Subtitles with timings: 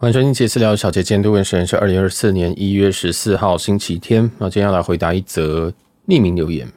[0.00, 4.30] 欢迎收听杰私聊小杰，今天录音时间是二零二四年一月十四号星期天。
[4.38, 5.74] 那今天要来回答一则
[6.06, 6.70] 匿名留言。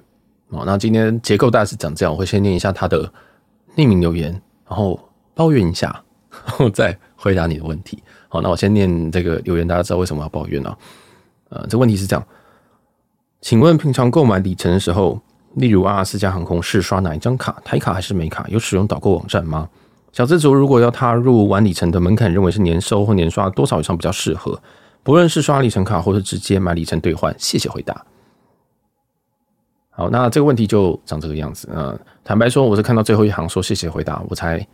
[0.49, 3.03] 哦，那今天结构大概是长这样，我会先念一下他的
[3.75, 4.31] 匿名留言，
[4.67, 4.99] 然后
[5.35, 8.01] 抱怨一下，然后再回答你的问题。
[8.27, 10.75] 好，那我先念这个留言，大家知道为什么要抱怨啊？
[11.49, 12.27] 呃，这问题是这样，
[13.39, 15.21] 请问平常购买里程的时候，
[15.53, 17.61] 例如阿拉斯加航空是刷哪一张卡？
[17.63, 18.47] 台卡还是美卡？
[18.49, 19.69] 有使用导购网站吗？
[20.11, 24.61] 小资族如果要踏入玩里程的门槛，认为是年收或年刷多少以上比较适合？
[25.03, 28.05] 不论是刷里程卡或是直接买里程兑换，谢谢回答。
[29.89, 31.69] 好，那这个问题就长这个样子。
[31.73, 34.65] 嗯，坦白说，我是看到最后一行说谢谢回答，我才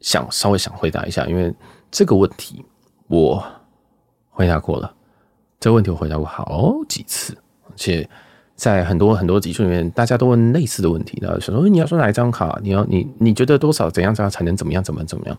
[0.00, 1.54] 想稍微想回答一下，因为
[1.90, 2.64] 这个问题
[3.06, 3.42] 我
[4.30, 4.92] 回答过了，
[5.60, 8.08] 这个问题我回答过好几次，而且。
[8.56, 12.58] 在很多很多集数里面，大家都问类似的问题的，想说你要说哪一张卡？
[12.62, 15.38] 你要你你觉得多少怎样怎样才能怎么样怎么怎么样？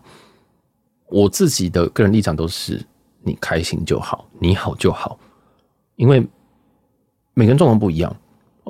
[1.08, 2.80] 我自己的个人立场都是
[3.22, 5.18] 你开心就好，你好就好，
[5.96, 6.24] 因为
[7.34, 8.16] 每个人状况不一样，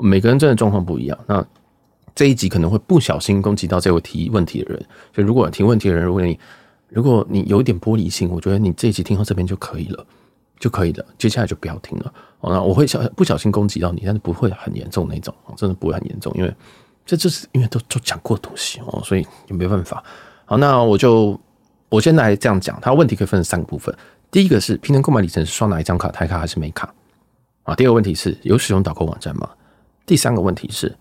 [0.03, 1.19] 每个人真的状况不一样。
[1.27, 1.47] 那
[2.15, 4.83] 这一集可能会不小心攻击到这位提问题的人，
[5.15, 6.39] 所以如果提问题的人，如果你
[6.89, 10.07] 如果你有一点玻璃心，我觉得你这一集听到这边就可以了。
[10.59, 12.13] 就可以了，接下来就不要听了。
[12.41, 16.55] 哦，那我会小不小心攻击到你，但是不会很严重那种，真的不会很严重，因为
[17.05, 20.03] 这就是因为都都讲过的东西哦，所以也没办法。
[20.45, 21.39] 好，那我就
[21.89, 23.95] 我先来这样讲，它问题可以分成三个部分。
[24.31, 26.95] 第一个是平常购买里程是刷哪一张卡，台卡还是美卡？
[27.65, 29.49] 啊，第二个问题是有使用导购网站吗？
[30.07, 30.97] 第三个问题是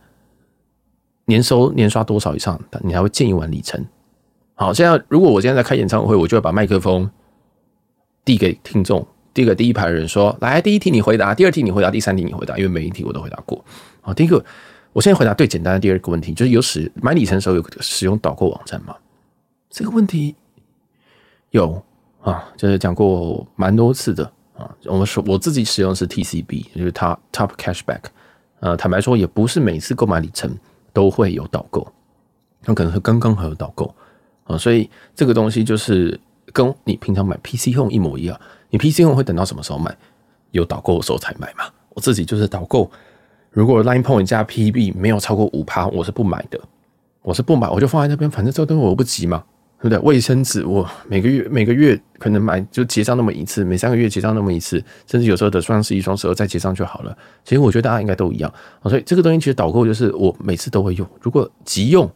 [1.25, 3.85] 年收年刷多少以上，你还会建议玩里程？
[4.55, 7.09] 好，现在如果我现在在开演唱会，我就会把麦克风
[8.25, 9.05] 递给听众。
[9.37, 13.63] 第一个第一排的人说：“来，第一题你回答，第二题你回答，第三题你回答，因为每一题我都回答过。
[14.01, 14.43] 啊，第一个，
[14.93, 18.95] 我先回答最简单的第二个问题，就是有使买里程的时候有使用导购网站吗？
[19.69, 20.35] 这个问题
[21.51, 21.79] 有
[22.23, 24.25] 啊，就是讲过蛮多次的
[24.57, 24.75] 啊。
[24.85, 28.05] 我们说我自己使用的是 TCB，就是 Top Top Cashback。
[28.61, 30.57] 呃，坦白说，也不是每次购买里程
[30.91, 31.87] 都会有导购，
[32.65, 33.93] 那可能是刚刚好有导购
[34.45, 36.19] 啊，所以这个东西就是
[36.51, 38.35] 跟你平常买 PC Home 一模一样。”
[38.69, 39.95] 你 PC 用会等到什么时候买？
[40.51, 41.65] 有导购的时候才买嘛。
[41.89, 42.89] 我自己就是导购，
[43.51, 46.59] 如果 Line Point 加 PB 没有超过五趴，我是不买的。
[47.21, 49.43] 我是不买，我就放在那边，反正这个东西我不急嘛，
[49.81, 49.97] 对不对？
[49.99, 57.17] 卫生纸我每个月每个月可能买就结账那么一次，每三个月结账那么一次，甚至有时候的双十一、双十二再结账就好了。
[57.43, 58.53] 其实我觉得大家应该都一样，
[58.83, 61.05] 所以这个东西其实导购就是我每次都会用。
[61.19, 62.09] 如果急用，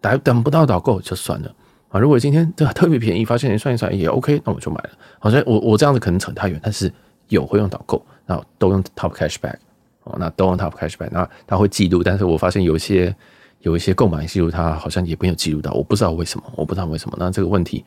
[0.00, 1.54] 等等不到导购就算了。
[1.92, 4.90] 啊，如果今天这特别便宜，发现你算一算也 OK，那我就买了。
[5.18, 6.90] 好像我我这样子可能扯太远，但是
[7.28, 9.56] 有会用导购，然后都用 Top Cashback
[10.04, 13.14] 哦，那都用 Top Cashback，那他会记录，但是我发现有一些
[13.60, 17.14] 有一些购买记录，他好像也没有记录到，我不知道为什么，我不知道为什么。
[17.20, 17.84] 那这个问题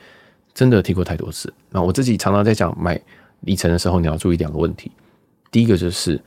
[0.53, 1.51] 真的提过太多次。
[1.71, 3.01] 那我自己常常在讲买
[3.39, 4.91] 里程的时候，你要注意两个问题，
[5.49, 6.21] 第一个就是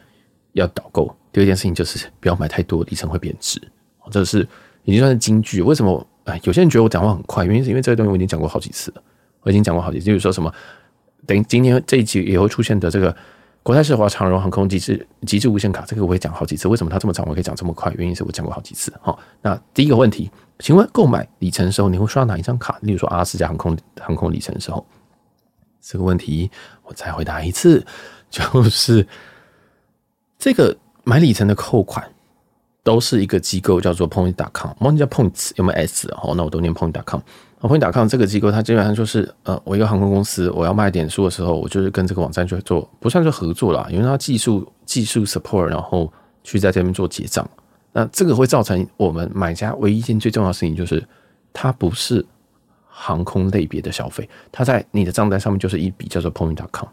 [0.55, 3.63] 要导购，第二件事情就是不要买太多，里程会贬值。
[4.11, 4.41] 这是
[4.83, 6.05] 已经算是金句，为什么？
[6.31, 9.03] 哎，有些人觉得我讲话很快，原因是因为这个东西我已经讲过好几次了。
[9.41, 10.53] 我已经讲过好几次，就是说什么，
[11.27, 13.15] 等于今天这一集也会出现的这个
[13.63, 16.69] 国泰世华长荣航空极致极致无限卡，这个我也讲好几次。
[16.69, 17.91] 为什么它这么长，我可以讲这么快？
[17.97, 18.93] 原因是我讲过好几次。
[19.01, 22.79] 好，那第一个问题，请问购买里程的时候，你会刷哪一张卡？
[22.83, 24.85] 例如说阿拉斯加航空航空里程的时候，
[25.81, 26.51] 这个问题
[26.83, 27.87] 我再回答一次，
[28.29, 29.07] 就是
[30.37, 32.07] 这个买里程的扣款。
[32.89, 36.33] 都是一个机构叫做 Point.com，忘记叫 Points 有没有 S 哦？
[36.35, 37.21] 那我都念 Point.com。
[37.61, 46.11] Point.com 这个机构，它基本上就是呃，我一个航空公司，我要卖点数的时候，我就是跟这个网站去做，不算是合作啦，因为它技术技术 support，然后
[46.43, 47.47] 去在这边做结账。
[47.93, 51.07] 那这个会造成我们买家唯一一件最重要的事情，就是
[51.53, 52.25] 它不是
[52.87, 56.89] 航空类别的消费，它在你的账单上面就是一笔叫做 Point.com，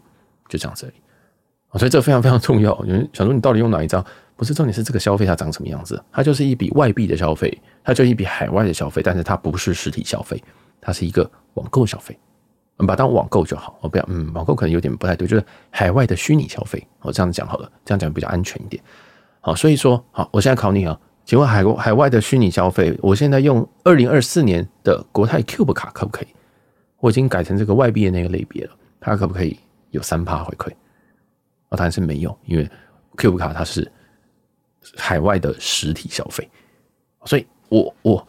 [0.46, 1.78] 就这样子而已。
[1.78, 2.78] 所以这个非常非常重要。
[2.84, 4.04] 因为想说你到底用哪一张？
[4.36, 6.02] 不是重点是这个消费它长什么样子？
[6.12, 10.42] 它就是一笔外币的消费，它就一笔海外的消费，但是它不是实体消费，
[10.80, 12.18] 它是一个网购消费。
[12.76, 16.86] 我们把它当网购就好，我不要嗯，网购可能有点不太对，就是海外的虚拟消费。
[17.00, 18.82] 我这样讲好了，这样讲比较安全一点。
[19.40, 26.26] 好，所以说好，我现在考你啊，请问海海外的虚拟消费，我现在用二零二四年的国泰 Cube 卡可不可以？
[26.98, 29.58] 我已经改成这个外币的那个类别了，它可不可以
[29.92, 30.70] 有三趴回馈？
[31.70, 32.70] 啊，当然是没有，因为
[33.16, 33.90] Cube 卡它是。
[34.96, 36.48] 海外的实体消费，
[37.24, 38.28] 所以我我，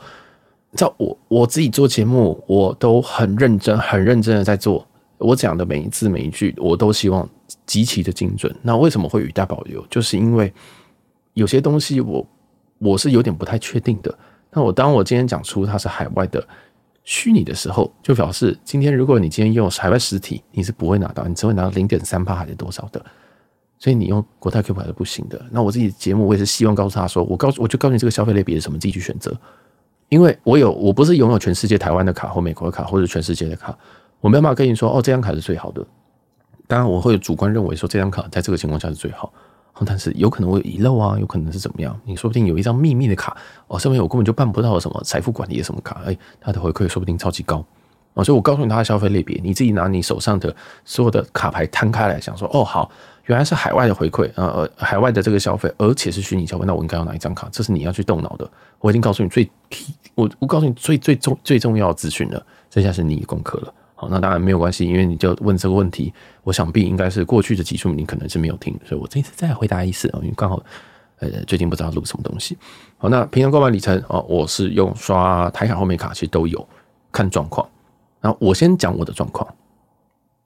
[0.74, 4.88] 在我我自己做节目，我都很认真、很认真的在做。
[5.20, 7.28] 我讲的每一字每一句，我都希望
[7.66, 8.56] 极其的精准。
[8.62, 9.86] 那为什么会语带保留？
[9.88, 10.54] 就是因为
[11.34, 12.28] 有些东西我
[12.78, 14.16] 我是有点不太确定的。
[14.52, 16.48] 那我当我今天讲出它是海外的
[17.04, 23.04] 虚拟的时候，就表示今天如果你今天用海外实体，你是不会拿到，你只会拿到零点三趴还是多少的。
[23.80, 25.40] 所以你用国泰 Q 牌是不行的。
[25.52, 29.36] 那我自己节目我也是希望告诉他说，我告诉我就告诉你这个消费类别是什么，自己去选择。
[30.10, 33.78] 因为我有我不是拥有全世界台湾的卡或美国的卡或者全世界的卡，
[34.22, 35.86] 我没有办法跟你说哦，这张卡是最好的。
[36.68, 39.32] 当然我会主观认为说这张卡在这个情况下是最好。
[39.86, 41.96] 但是有可能会有遗漏啊，有可能是怎么样？
[42.04, 43.38] 你说不定有一张秘密的卡
[43.68, 47.64] 哦，上面我根本就办不到什么财富管理的什么卡，哎，它的回馈说不定超级高
[48.16, 48.24] 哦。
[48.24, 52.90] 所以我告诉你它的消费类别，你自己拿你手上的所有的卡牌摊开来想说，哦，好，
[53.28, 57.48] 原来是海外的回馈啊，呃，海外的这个消费，而且是虚拟消费，那我应该要哪一张卡？
[57.52, 58.50] 这是你要去动脑的。
[58.80, 59.50] 我已经告诉你最
[60.16, 63.74] 我我告诉你最最重最重要的资讯了，这下是你功课了。
[63.96, 66.14] 好，那当然没有关系，因为你就问这个问题，
[66.44, 70.64] 我想必应该是过去的集数你可能是没有听，所以我这次再回答一次啊，因为刚好
[71.20, 72.58] 呃最近不知道录什么东西。
[72.98, 76.66] 好，那平常购买里程哦，我是用刷台卡后面卡，其实都有
[77.12, 77.68] 看状况。
[78.22, 79.54] 那我先讲我的状况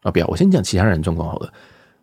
[0.01, 1.54] 啊，不要，我先讲其他人状况好了。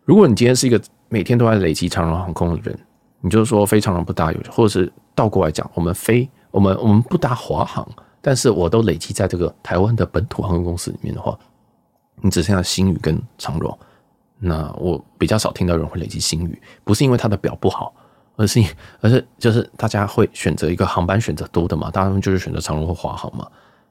[0.09, 2.79] 如果你今天是一个每天都在累积长荣航空的人，
[3.21, 7.87] 你就是说非常荣不搭有，或者是倒过来讲，我们飞我们我们不搭华航。
[8.19, 11.37] 但是我都累积在这个台湾的本土航空公司里面的话，
[12.21, 13.77] 你只剩下星宇跟长荣。
[14.39, 17.93] 那我比较少听到人会累积星宇，不是因为它的表不好，
[18.35, 18.59] 而是
[19.01, 23.47] 而是就是大家会选择一个航班选择多的嘛，大家就是选择长荣或华航嘛。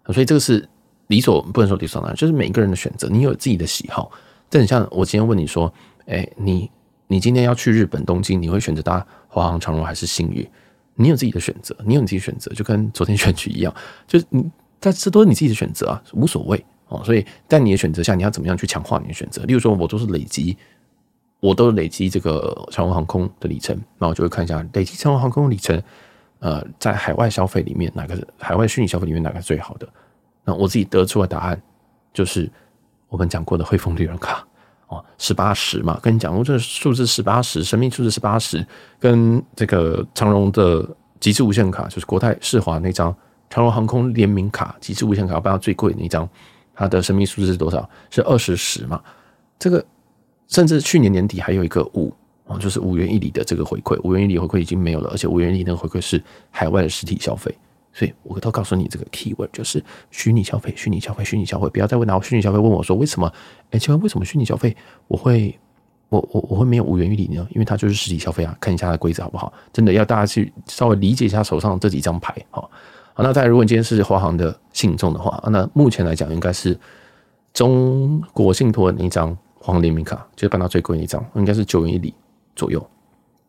[0.06, 0.68] 所以这个是
[1.06, 4.10] 理所不能说理所当然，就是每一个人的选择，你有自己的喜好。
[4.50, 5.72] 这很像我今天问你说，
[6.08, 6.70] 哎，你
[7.06, 10.48] 你今天要去日本东京，你会选择搭华航、长荣还是星宇？
[10.94, 13.72] 你有自己的选择，你有你自己选择，就跟昨天选举一样，
[14.06, 14.44] 就是你，
[14.80, 17.00] 但这都是你自己的选择啊，无所谓哦。
[17.04, 19.44] 所以在你的选择下，你要怎么样去强化你的选择？
[19.44, 20.56] 例如说，我都是累积，
[21.38, 25.80] 我都累积这个长荣航空的里程，那我就会看一下累积长荣航空的里程，
[26.40, 29.88] 呃，在海外消费里面哪个海外虚拟消费里面哪个是最好的？
[30.44, 31.62] 那我自己得出的答案
[32.12, 32.50] 就是
[33.08, 34.47] 我们讲过的汇丰旅人卡。
[34.88, 38.66] 哦，十八十嘛，跟你讲过这数字十八十，神秘数字十八十，
[38.98, 40.88] 跟这个长荣的
[41.20, 43.14] 极致无限卡，就是国泰世华那张
[43.50, 46.28] 长荣航空联名卡，极致无限卡，我不知道最贵那张，
[46.74, 47.88] 它的神秘数字是多少？
[48.10, 49.00] 是二十十嘛？
[49.58, 49.84] 这个
[50.48, 52.10] 甚至去年年底还有一个五
[52.46, 57.54] 哦，就是五元一里的这个回馈，五元一里回馈已经没有了，而且五元一里那个回馈是海外的实体消费。
[57.98, 63.32] 所以我都告诉你这个 keyword 就是虚拟消费，虚拟消费，虚拟消费，不要再问拿虚拟消费问我说为什么？
[63.72, 64.76] 哎，请问为什么虚拟消费
[65.08, 65.58] 我会
[66.08, 67.44] 我我我会没有五元一里呢？
[67.50, 69.52] 因为它就是实体消费啊，看一下它的规则好不好？
[69.72, 72.70] 真的要大家去稍微理解一下手上这几张牌，好，
[73.14, 76.78] 好，那再如果你今天是华航的信众的话，那目前来讲应该是
[77.52, 82.14] 中国信托的那张黄联名卡，就是办到最贵的一张，应该是九元一里
[82.54, 82.88] 左右。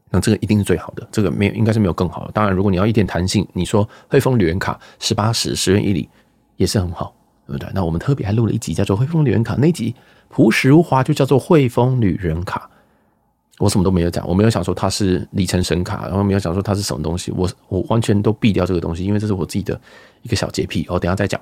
[0.09, 2.31] 那这个一定是最好的，这个没有，应该是没有更好的。
[2.31, 6.09] 当然，如果你要一点弹性，你说汇丰旅人卡十八十十元一里
[6.56, 7.13] 也是很好，
[7.45, 7.69] 对不对？
[7.73, 9.94] 那我们特别还录了一集叫做汇丰旅人卡，那集
[10.29, 12.69] 朴实无华，就叫做汇丰旅人卡。
[13.59, 19.79] 我什么都没有讲，我没有想说它是里程神卡，然后没有想说它是什么东西，我我完全都避掉这个东西，因为这是我自己的
[20.21, 20.88] 一个小洁癖。
[20.89, 21.39] 我等下再讲。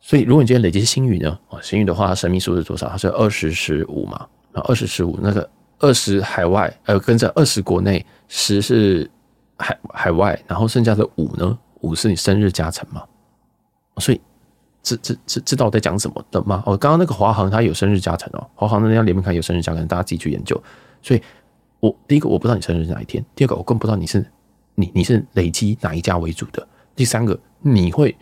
[0.00, 1.38] 所以，如果你今天累积是星宇呢？
[1.48, 2.88] 哦，星宇的话，神秘数是多少？
[2.88, 4.26] 它是二十十五嘛？
[4.52, 5.48] 啊，二十十五那个。
[5.78, 9.10] 二十海外，呃，跟着二十国内，十是
[9.56, 11.58] 海海外，然后剩下的五呢？
[11.80, 13.04] 五是你生日加成嘛？
[13.98, 14.20] 所以，
[14.82, 16.62] 知知知知道我在讲什么的吗？
[16.66, 20.60] 哦，刚刚那个华航它有生日加成哦，华航的那张联名卡有生日加成，大家自己去研究。
[21.02, 21.22] 所以
[21.80, 24.24] 我第一个我不知道你生日是哪一天，第二个我更不知道你是
[24.74, 28.16] 你你是累积哪一家为主的，第三个你会。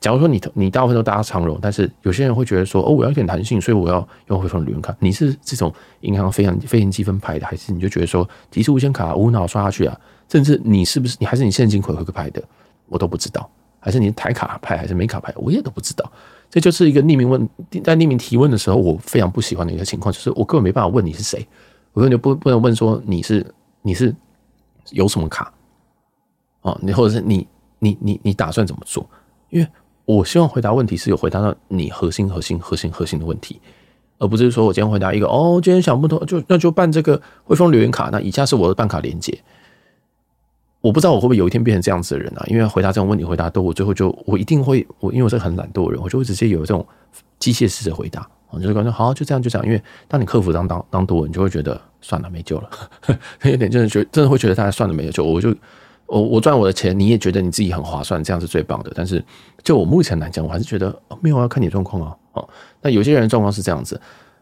[0.00, 4.96] 假如说你你大部分都搭长荣，但是有些人会觉得说，哦，我要一点弹性，所以我要用汇丰旅人卡。
[4.98, 10.00] 你是这种银行非常非常积分派的，还是你就觉得说极致无限卡无脑刷下去啊？
[10.26, 12.42] 甚至你是不是你还是你现金回馈派的，
[12.88, 13.46] 我都不知道。
[13.78, 16.10] 还是你台卡派还是美卡派，我也都不知道。
[16.48, 17.48] 这就是一个匿名问，
[17.84, 21.46] 在匿名提问的时候，我非常不喜欢的一个情况，就是我根本没办法问你是谁，
[21.92, 23.46] 我根本就不不能问说你是
[23.82, 24.14] 你是
[24.92, 25.52] 有什么卡
[26.62, 27.46] 哦，你或者是你
[27.78, 29.06] 你你你打算怎么做？
[29.50, 29.68] 因为。
[30.16, 33.60] 我希望回答问题是有回答到你核心、核心、核心、核心的问题，
[34.18, 39.38] 而不是说我今天回答一个哦，今天想不通就那就办这个汇丰留言卡，那以下是我的办卡连接。
[40.80, 42.44] 我不知道我会不会有一天变成这样子的人啊？
[42.48, 46.84] 因为回答这种问题回答多，我最后就我一定会我因为我是很懒惰的人，我就会直接有这种
[47.38, 49.64] 机械式的回答，我就感觉好就这样就这样。
[49.64, 52.70] 因为当你客服当当当多，你就会觉得算了没救了，
[53.44, 55.54] 有点真的觉得真的会觉得大家算了没有救，我就。
[56.10, 58.90] 我我赚我的钱，你也觉得你自己很划算，这样是最棒的。
[58.96, 59.24] 但是
[59.62, 62.16] 就我目前来讲，我还是觉得没有要看你状况啊。
[62.32, 62.48] 哦，
[62.82, 64.00] 那有些人状况是这样子，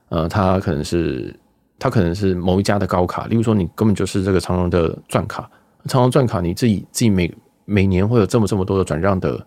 [0.09, 1.39] 呃，他可能是
[1.79, 5.49] 他可能是某一家的高卡，例如说你根本就是这个长隆的钻卡，
[5.85, 7.31] 长隆钻卡你自己自己每
[7.67, 9.47] 每年会有这么这么多的转让的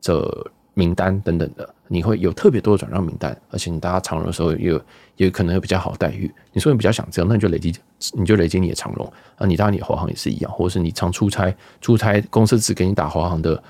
[0.00, 4.80] 这名单等等的，你会有特别多的转让名单，而且你大家长荣的时候也有
[5.16, 6.30] 也可能有比较好的待遇。
[6.52, 7.74] 你说你比较想这样，那你就累积，
[8.12, 9.46] 你就累积你的长荣啊。
[9.46, 13.62] 你当然你华航也是一样，或者是你常出差，出差公司只给你打华航的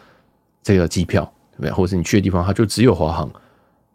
[0.64, 1.22] 这个机票，
[1.52, 1.70] 对不对？
[1.70, 3.30] 或者是你去的地方它就只有华航，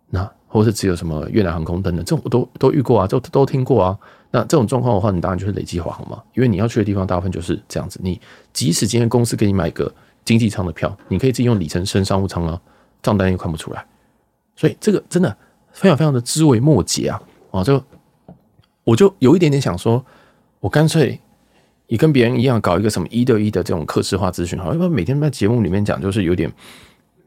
[0.09, 3.99] 那或者是只有什么越南航空等等，这种我都都遇过啊，都都听过啊。
[4.31, 7.99] 那这种状况的话，你当然就是累积华航嘛，因为你要去的地方大部分就是这样子。
[8.01, 8.21] 你
[8.53, 12.61] 即使今天公司给你买个经济舱的票，你可以自己用里程升商务舱啊。
[13.01, 13.85] 账单又看不出来，
[14.55, 15.35] 所以这个真的
[15.71, 17.21] 非常非常的枝微末节啊！
[17.49, 17.83] 啊，就
[18.83, 20.05] 我就有一点点想说，
[20.59, 21.19] 我干脆
[21.87, 26.51] 也跟别人一样搞一个什么一对一的这种客制化咨询，好，要不然每天在节目里面讲，就是有点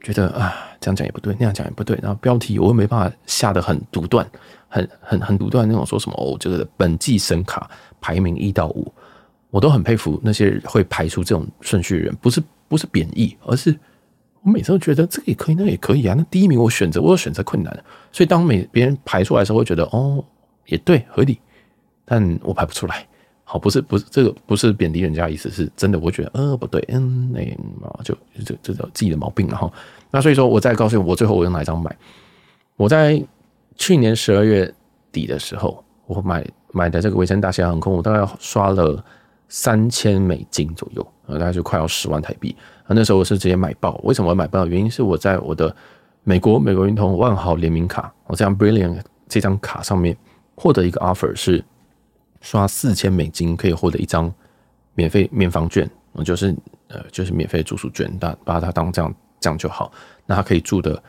[0.02, 4.25] 觉得啊，这样讲也不对，那样讲也不对，然后标题我又没办法下得很独断，
[4.69, 7.69] 很很很独断那种，说什么哦，这个本季神卡
[8.00, 8.93] 排名一到五，
[9.50, 13.76] 我都很佩服那些会排出这种顺序的人，不是不是贬义，而是。
[14.44, 16.14] 我每次都觉得这个也可以，那个也可以啊。
[16.16, 20.22] 那第一名我选择，我有选择困难，所以当每别人排出来的时候，会觉得哦，
[20.66, 21.40] 也对，合理。
[22.04, 23.06] 但我排不出来，
[23.44, 27.40] 好，不是不是这个不是贬低人家的意思，是真的，我觉得呃不对，嗯，那
[28.02, 29.72] 就就这叫自己的毛病了哈。
[30.10, 31.96] 那所以说，我再告诉你，我最后我用哪一张买？
[32.76, 33.22] 我在
[33.76, 34.70] 去年十二月
[35.10, 39.02] 底的时候，我买买的这个维珍大西洋航空，我大概刷了
[39.48, 42.54] 三千美金左右，大概就快要十万台币。
[42.85, 43.99] 啊，那时候我是直接买爆。
[44.05, 44.67] 为什么我买爆？
[44.67, 45.75] 原因是我在我的
[46.23, 50.17] 美国美国运通万豪联名卡，我这张 Brilliant 这张卡上面
[50.55, 51.64] 获得一个 offer 是
[52.41, 54.33] 刷四千美金可以获得一张
[54.95, 56.55] 免费免房券，我就是
[56.88, 59.91] 呃就是免费住宿券，但把它当这样这样就好。
[60.26, 61.03] 那他可以住的，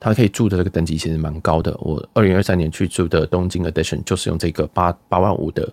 [0.00, 1.76] 他可以住的这个等级其实蛮高的。
[1.80, 5.72] 我二零二三年去住的东京 Edition 就是用这个八八万五的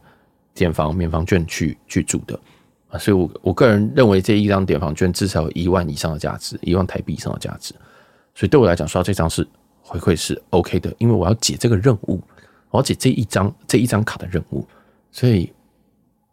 [0.54, 2.40] 点房免房券去去住的。
[2.90, 7.74] 啊，所以我我个人认为这一张点房券至少有一万以上的价值，一万台币以上的价值。
[8.34, 9.48] 所以对我来讲，刷这张是
[9.82, 12.22] 回馈是 OK 的，因为我要解这个任务，
[12.72, 14.68] 我要解这一张这一张卡的任务。
[15.12, 15.52] 所以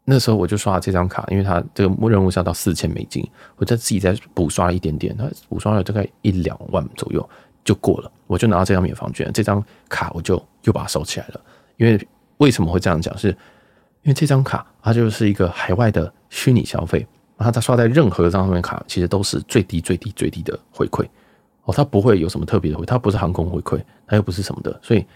[0.05, 7.29] 那时候我就刷了这张卡，因为它这个任务是要到四千美金，我再自己再补刷了一点点，它补刷了大概一两万左右
[7.65, 11.41] 就过了，我就拿到这张免房券，这张卡我就又把它收起来了。
[11.77, 12.09] 因为
[12.39, 13.17] 为什么会这样讲？
[13.19, 13.37] 是
[14.07, 16.11] 因为这张卡它就是一个海外的。
[16.29, 21.07] 虚拟消费，然后他刷在任何一张上面卡，其实都是最低最低最低的回馈
[21.63, 25.07] 哦，它不会有什么特别的回，它不是航空回馈，它又不是什么的，所以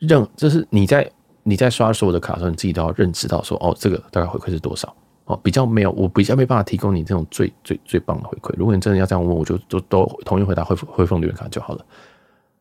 [0.00, 1.08] 任就是你在
[1.44, 4.92] 你在刷所有的卡的时候，你自己都要认知到说哦，这个大概回馈是多少
[5.26, 8.52] 哦，比较没有，我比较没办法提供你这种最最最棒的回馈。
[8.56, 11.86] 如果你真的要这样问，我就都都统一回答汇汇丰旅游卡就好了。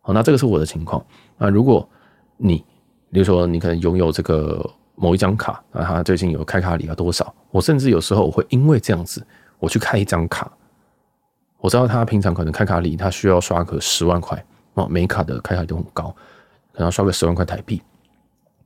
[0.01, 1.03] 好，那这个是我的情况。
[1.39, 1.89] 那如果
[2.37, 2.63] 你
[3.11, 4.69] 比如说你可能拥有这个。
[5.01, 7.33] 某一张卡，啊，他最近有开卡礼要多少？
[7.51, 9.25] 我甚至有时候我会因为这样子，
[9.57, 10.51] 我去开一张卡。
[11.57, 16.13] 我知道他平常可能开卡礼他需要刷个十万块哦，每卡的开卡都很高，
[16.73, 17.81] 可能刷个十万块台币。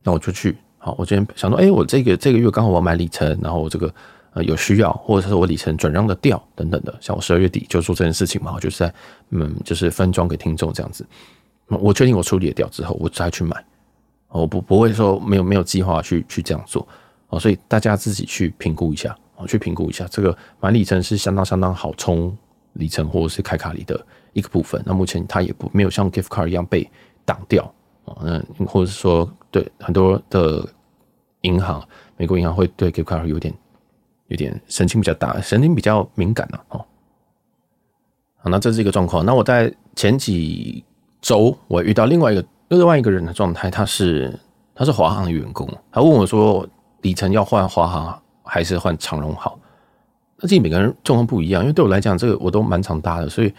[0.03, 3.93] 那我就去，好，我今天想说，哎，我这个这个月刚好我要买里程，然后我这个
[4.33, 6.95] 呃有需要，或者是我里程转让的掉等等的。
[6.99, 8.93] 像我十二月底就做这件事情嘛，我就是在
[9.29, 11.05] 嗯，就是分装给听众这样子。
[11.67, 13.63] 我确定我处理掉之后，我再去买。
[14.41, 16.87] 我不不会说没有没有计划去去这样做
[17.29, 22.35] 哦，所以大家自己去评估一下哦，去评估一下这个买里程是相当相当好充
[22.73, 24.81] 里程或者是开卡里的一个部分。
[24.87, 26.89] 那目前它也不没有像 gift card 一样被
[27.23, 27.63] 挡掉
[28.05, 30.67] 啊，那或者是说对很多的
[31.41, 31.87] 银行，
[32.17, 33.53] 美国银行会对 gift card 有点
[34.29, 36.83] 有点神经比较大，神经比较敏感了哦。
[38.37, 39.23] 好，那这是一个状况。
[39.23, 40.83] 那我在前几
[41.21, 42.43] 周我遇到另外一个。
[42.69, 44.39] 另外一个人的状态，他是
[44.73, 46.67] 他是华航的员工，他问我说
[47.01, 49.59] ：“里程要换华航还是换长荣好？”
[50.39, 53.53] 那其实每个人状况不一样，因为对我来讲，这个我都蛮常搭的，所以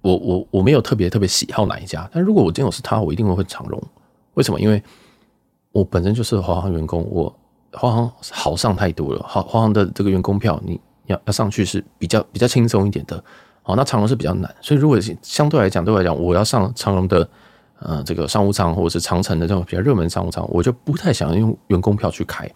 [0.00, 2.08] 我我我没有特别特别喜好哪一家。
[2.12, 3.80] 但如果我今天我是他，我一定会换长荣。
[4.34, 4.60] 为什么？
[4.60, 4.82] 因为
[5.70, 7.32] 我本身就是华航员工，我
[7.72, 9.24] 华航好上太多了。
[9.28, 13.22] 好华航的这个员工票，你要要上去是比较比较轻松一点的。
[13.62, 17.28] 好，那长荣是比较难，所以如果相对来讲，对我来讲，我要上长荣的。
[17.80, 22.50] 呃，这个商务舱或者是长城的这种比较热门商务舱，我就不太想用员工票去开，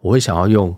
[0.00, 0.72] 我会想要用，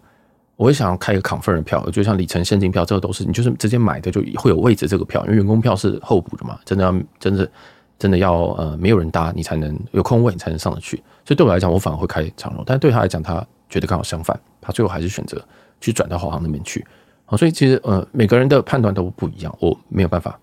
[0.56, 7.50] 我会想要开一个 confirm 的票，就像里程现金票，这个都是你就是直接买的就会有位置这个票，因为员工票是候补的嘛，真的要真的
[7.98, 15.38] 真的要呃没有人搭你才能有空位你才能上得去，所以对我来讲，我反而会开长荣，但对他来讲，他觉得刚好相反，他最后还是选择
[15.78, 16.82] 去转到华航那边去，
[17.26, 20.40] 好，所以其实呃每个人的判断都不一样，我没有办法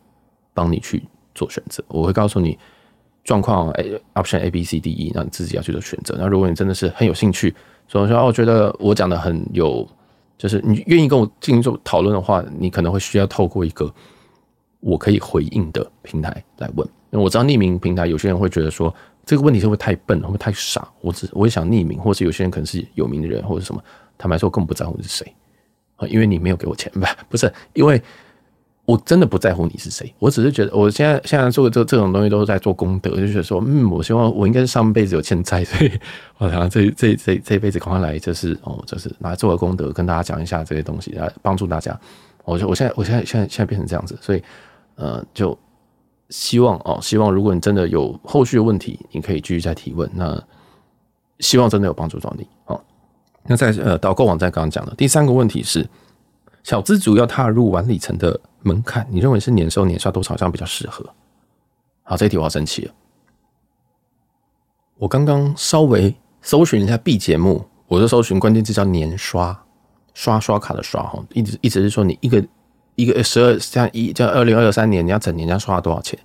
[0.53, 2.55] 帮你去做选择，我会告诉你。
[3.27, 6.15] 状况 A option A B C D E，那你自己要去做选择。
[6.17, 7.53] 那如果你真的是很有兴趣，
[7.85, 9.85] 所以说我觉得我讲的很有，
[10.37, 13.93] 就是你愿意跟我进行做讨论的话，你可能会需要透过一个
[14.79, 16.87] 我可以回应的平台来问。
[17.11, 18.93] 因为我知道匿名平台有些人会觉得说
[19.25, 20.87] 这个问题是会太笨，会不会太傻？
[21.01, 23.83] 我只我也想匿名，或是有些人可能是有名的人或者什么，
[24.17, 25.35] 坦白说我根本不在乎你是谁
[25.97, 27.13] 啊，因为你没有给我钱吧？
[27.27, 28.01] 不是，因为
[28.87, 35.91] 我真的不在乎你是谁，我只是觉得我现在现在做的这这种东西都是在做功德，就觉得说，嗯，我希望我应该是上辈子有欠债，所以
[36.39, 41.99] 我想这这这这辈子赶快来，就是哦，就是拿来做个功德，跟大家讲一下这些东西，来帮助大家。
[42.45, 44.41] 我就我现在我现在现在现在变成这样子，所以
[44.95, 45.57] 呃就。
[46.29, 50.11] 希望哦，希望如果你真的有后续的问题，你可以继续再提问。
[50.13, 50.37] 那
[51.39, 52.77] 希望真的有帮助到你哦。
[53.45, 55.87] 那在呃导购网站刚刚讲的第三个问题是，
[56.67, 61.05] 小资主要踏入完里程的门槛，你认为是年收年刷多少这样比较适合？
[62.03, 62.93] 好，这一题我要生气了。
[64.97, 69.57] 我刚刚稍微搜寻一下 B 节目，我就搜寻关键字叫年刷，
[70.13, 72.45] 刷刷卡的刷哈，意思意思是说你一个。
[72.95, 76.19] 一个十二像一叫二零二三年，你要整年要刷多少钱？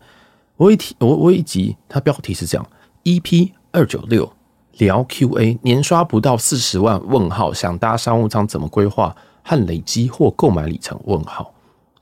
[0.56, 2.66] 我一提我我一集，它标题是这样
[3.04, 4.32] ：EP 二九六
[4.78, 6.98] 聊 QA，年刷不到四十万？
[7.06, 10.98] 问号想搭商务舱怎么规划和累积或购买里程？
[11.04, 11.52] 问号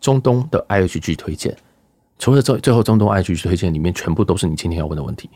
[0.00, 1.56] 中东的 IHG 推荐，
[2.18, 5.28] 除了最最后中东 IHG 推荐里面全部都是你今天要问的问题。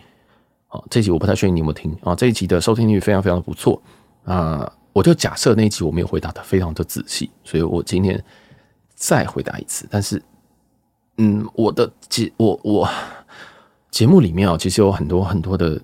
[0.67, 2.15] 好，这集我不太确定你有没有听啊？
[2.15, 3.81] 这一集的收听率非常非常的不错
[4.25, 4.73] 啊！
[4.93, 8.23] 我就假设那一集我没有回答的非常的仔细，所以我今天。
[8.97, 10.23] 再回答一次，但是，
[11.19, 12.89] 嗯，我的节我我
[13.91, 15.79] 节目里面啊，其实有很多很多的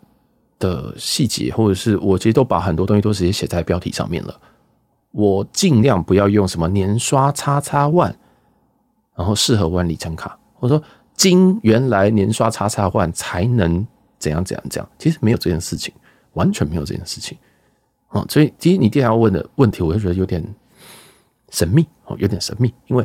[0.61, 4.41] 的细节，或者是我其实都把很多东西都直接写在标题上面了。
[5.12, 8.14] 我尽量不要用什么年刷叉叉万，
[9.14, 13.87] 然后适合玩里程卡，或者说金原来年刷叉叉万才能
[14.19, 15.95] 怎样怎样怎样，其实没有这件事情，
[16.35, 17.37] 完全没有这件事情。
[18.11, 20.43] 哦，所以其实你第二要问的问题，我就觉得有点。
[21.52, 23.05] 神秘哦，有点神秘，因为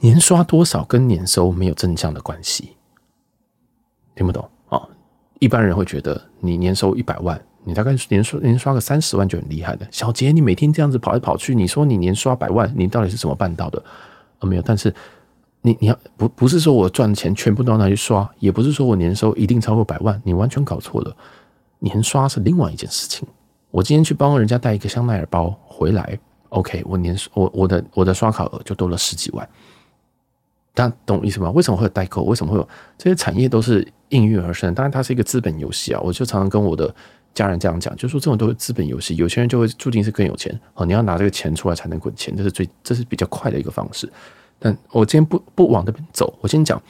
[0.00, 2.76] 年刷多少跟年收没有正向的关系，
[4.16, 4.82] 听不懂啊？
[5.38, 9.80] 一般人会觉得你年收一百万，你大概年刷年刷个三十万就很厉害了。
[9.90, 13.82] 小杰，你每天这样子跑来跑去，你说你年刷百万，你到底是怎么办到的？
[14.40, 14.94] 没有，但是
[15.62, 21.16] 你你要不不是说我赚的钱全部都拿去刷，也不是说我年收一定超过百万，你完全搞错了。
[21.80, 23.26] 年刷是另外一件事情。
[23.72, 26.18] 我今天去帮人家带一个香奈儿包回来。
[26.50, 29.46] OK，我年我我的我的刷卡额就多了十几万，
[30.72, 31.50] 大家懂我意思吗？
[31.50, 32.22] 为什么会有代购？
[32.22, 34.72] 为什么会有这些产业都是应运而生？
[34.72, 36.00] 当然，它是一个资本游戏啊！
[36.02, 36.94] 我就常常跟我的
[37.36, 40.86] 家人这样讲，就说这种都是资本游戏，有钱人就会注定是更有钱哦。
[40.86, 44.10] 你要拿这个钱出来才能滚钱，这是最这是比较快的一个方式。
[44.58, 46.82] 但我今天不不往那边走，我先讲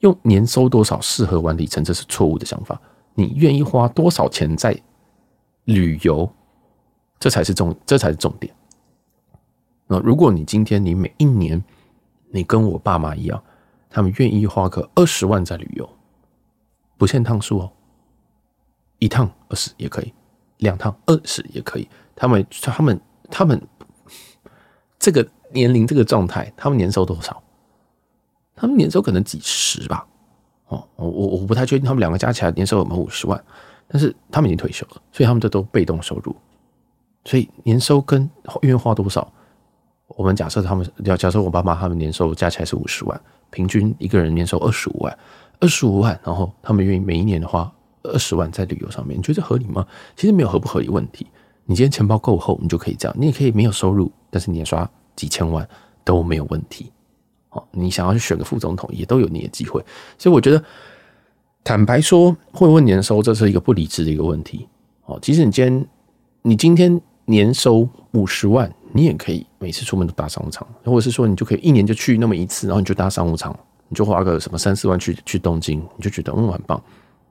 [0.00, 2.78] 用年收多少适合玩里程，这是错误的想法。
[3.14, 4.78] 你愿意花多少钱在
[5.64, 6.30] 旅游？
[7.18, 8.54] 这才是重，这才是重点。
[9.86, 11.62] 那如果你今天你每一年，
[12.30, 13.42] 你跟我爸妈一样，
[13.88, 15.88] 他们愿意花个二十万在旅游，
[16.98, 17.72] 不限趟数哦，
[19.02, 20.14] 一趟二十也可以，
[20.58, 21.88] 两趟二十也可以。
[22.14, 23.60] 他们他们他们
[24.96, 27.42] 这个年龄这个状态，他们年收多少？
[28.54, 30.06] 他们年收可能几十吧。
[30.68, 33.44] 哦，我我我不太确定他们两个加起来年收有没有五十万，
[33.88, 36.36] 但是他们已经退休了，所以他们这都被动收入。
[37.24, 39.32] 所以年收跟愿意花多少？
[40.06, 45.18] 我们假设他们，假假设我爸妈他们年收加起来是五十万，平均一个人年收二十五万，
[45.58, 47.70] 二十五万，然后他们愿意每一年的花
[48.02, 49.86] 二十万在旅游上面，你觉得合理吗？
[50.16, 51.26] 其实没有合不合理问题。
[51.64, 53.16] 你今天钱包够厚，你就可以这样。
[53.18, 55.68] 你也可以没有收入，但是你也刷几千万
[56.04, 56.90] 都没有问题。
[57.50, 59.84] 哦，你想要去选个副总统，也都有你的机会。
[60.18, 60.64] 所以我觉得，
[61.62, 64.68] 坦白说，会问年收，这是一个不理智的一个问题。
[65.04, 65.86] 哦，其实你今天，
[66.42, 67.00] 你今天。
[67.26, 73.56] 年收五十万，你也可以每次出门都搭商务舱，或者是说你就可以一年就去那么一次，然后你就搭商务舱，
[73.88, 76.82] 你就花个什么三四万去去东京，你就觉得嗯很棒，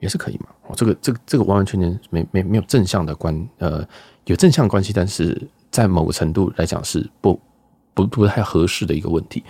[0.02, 0.48] 也是可以嘛。
[0.68, 3.88] 哦，这个这个这个完完全全没没没有正向的关呃
[4.26, 7.40] 有正向关系，但是在某个程度来讲是不
[7.94, 9.42] 不不太合适的一个问题。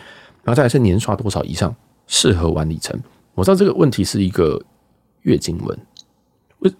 [0.43, 2.99] 然后再来是年刷多少以上适合玩里程？
[3.33, 4.61] 我知道这个问题是一个
[5.21, 5.79] 月经文，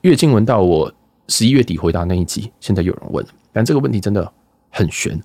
[0.01, 0.91] 月经文到我
[1.27, 3.25] 十一月底回答那一集，现在有人问。
[3.53, 4.31] 但这个问题真的
[4.69, 5.21] 很悬，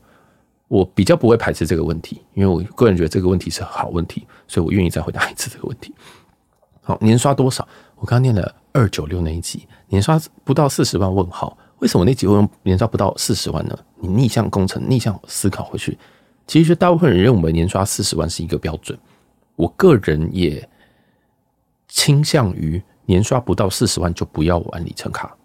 [0.68, 5.94] 我比较不会排斥这个问题，因为我个人觉得这个问题是好问题，所以我愿意再回答一次这个问题。
[6.82, 7.66] 好，年刷多少？
[7.96, 11.12] 我刚念了二九六那一集，年刷不到四十万？
[11.12, 11.56] 问号？
[11.78, 13.78] 为什么那集会年刷不到四十万呢？
[14.00, 15.98] 你逆向工程，逆向思考回去，
[16.46, 18.98] 其实大部分人认为年刷四十万是一个标准，
[19.56, 20.66] 我个人也
[21.88, 25.36] 倾向于年刷不到四十万就不要玩里程卡，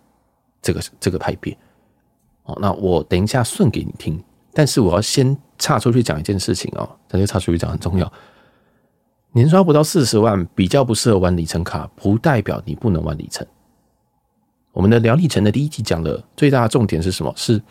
[0.61, 1.57] 这个这个派别。
[2.43, 4.21] 哦，那我等一下顺给你听，
[4.53, 8.11] 但是我要先岔出去讲一件事情哦，这就岔出去讲很重要。
[9.33, 13.45] 年刷不到四十万，比较不适合玩里程卡，不代表你不能玩里程。
[14.73, 17.31] 我们的聊里程的第一集讲的最大的重点是什么？
[17.35, 17.61] 是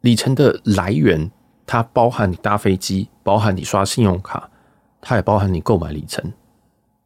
[0.00, 1.30] 里程的来源，
[1.66, 4.50] 它包含你搭飞机，包含你刷信用卡，
[5.00, 6.32] 它也包含你购买里程。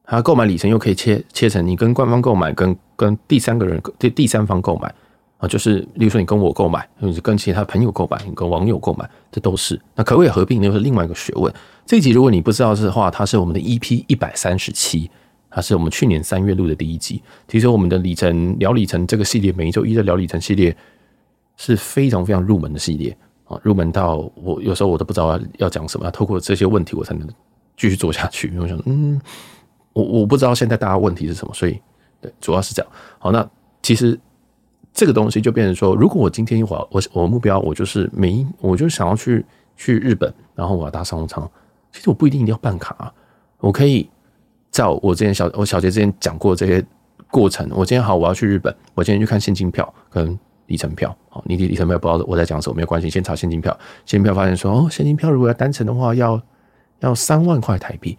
[0.05, 4.93] 它购买里程又可以切切成你跟官方购买，跟跟第三个人第第三方购买
[5.37, 9.81] 啊，就是例如说你跟我购买，你是跟其他朋友购买，你跟网友购买，这都是。
[9.95, 10.61] 那可不可以合并？
[10.61, 11.53] 那又是另外一个学问。
[11.88, 15.11] 这一集如果你不知道的话，它是我们的 EP 一百三十七。
[15.48, 17.22] 它是我们去年三月录的第一集。
[17.48, 20.77] 其实我们的里程聊里程这个系列，每一周一的聊里程系列
[21.57, 27.27] 是非常非常入门的系列啊，入门到我有时候我都不知道要讲什么，要透过这些问题我才能
[27.74, 28.48] 继续做下去。
[28.48, 29.18] 因为我想，嗯，
[29.94, 31.81] 我我不知道现在大家问题是什么，所以
[32.20, 32.92] 对，主要是这样。
[33.18, 33.48] 好，那
[33.81, 34.20] 其实
[34.92, 39.42] 这个东西就变成说，如果我今天我我我目标我就是每一我就想要去
[39.74, 41.51] 去日本，然后我要搭商务舱，
[41.92, 43.12] 其实我不一定一定要办卡啊，
[43.59, 44.09] 我可以。
[44.70, 46.85] 照我之前小我小杰之前讲过这些
[47.31, 51.16] 过程，我今天好，我要去日本，我今天去看现金票跟里程票。
[51.31, 53.77] 好，你的里程票不知道我在讲什么，没有关系，先查现金票。
[54.05, 56.40] 现金票发现说，哦，现金票如果要单程的话，要
[57.01, 58.16] 要三万块台币。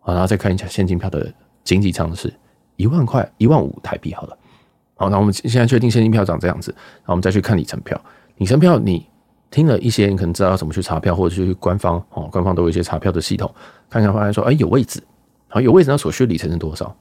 [0.00, 1.32] 好，然后再看一下现金票的
[1.64, 2.32] 经济舱是
[2.76, 4.12] 一万块，一万五台币。
[4.12, 4.36] 好了，
[4.94, 7.98] 好，那我们现在确定现金票长这样子，然后我们再去看里程票。
[8.36, 9.08] 里程票你
[9.52, 13.54] 听了一些，你可能知道要怎么去查票，或者去官方哦，官方都有一些查票的系统，
[13.88, 15.00] 看看发现说，哎，有位置。
[15.46, 16.96] 好，有位置，那所需里程是多少？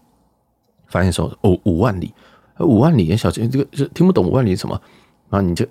[0.88, 2.14] 发现说哦，五万里，
[2.60, 4.80] 五万里，小杰这个是听不懂五万里是什么，
[5.30, 5.66] 然后你就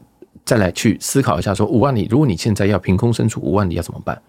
[0.45, 4.21] 再来去思考一下，说五万里，如果你现在要凭空生出五万里要怎么办？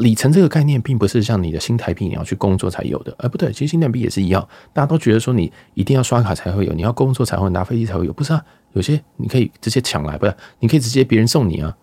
[0.00, 8.44] 里程这个概念并不是像你的新台币你要去工作才有的，哎，不对，其实新台币也是一样，大家都觉得说你一定要刷卡才会有，你要工作才会拿飞机才会有，不是啊？
[8.74, 10.34] 有些你可以直接抢来，不是？
[10.60, 11.76] 你可以直接别人送你啊，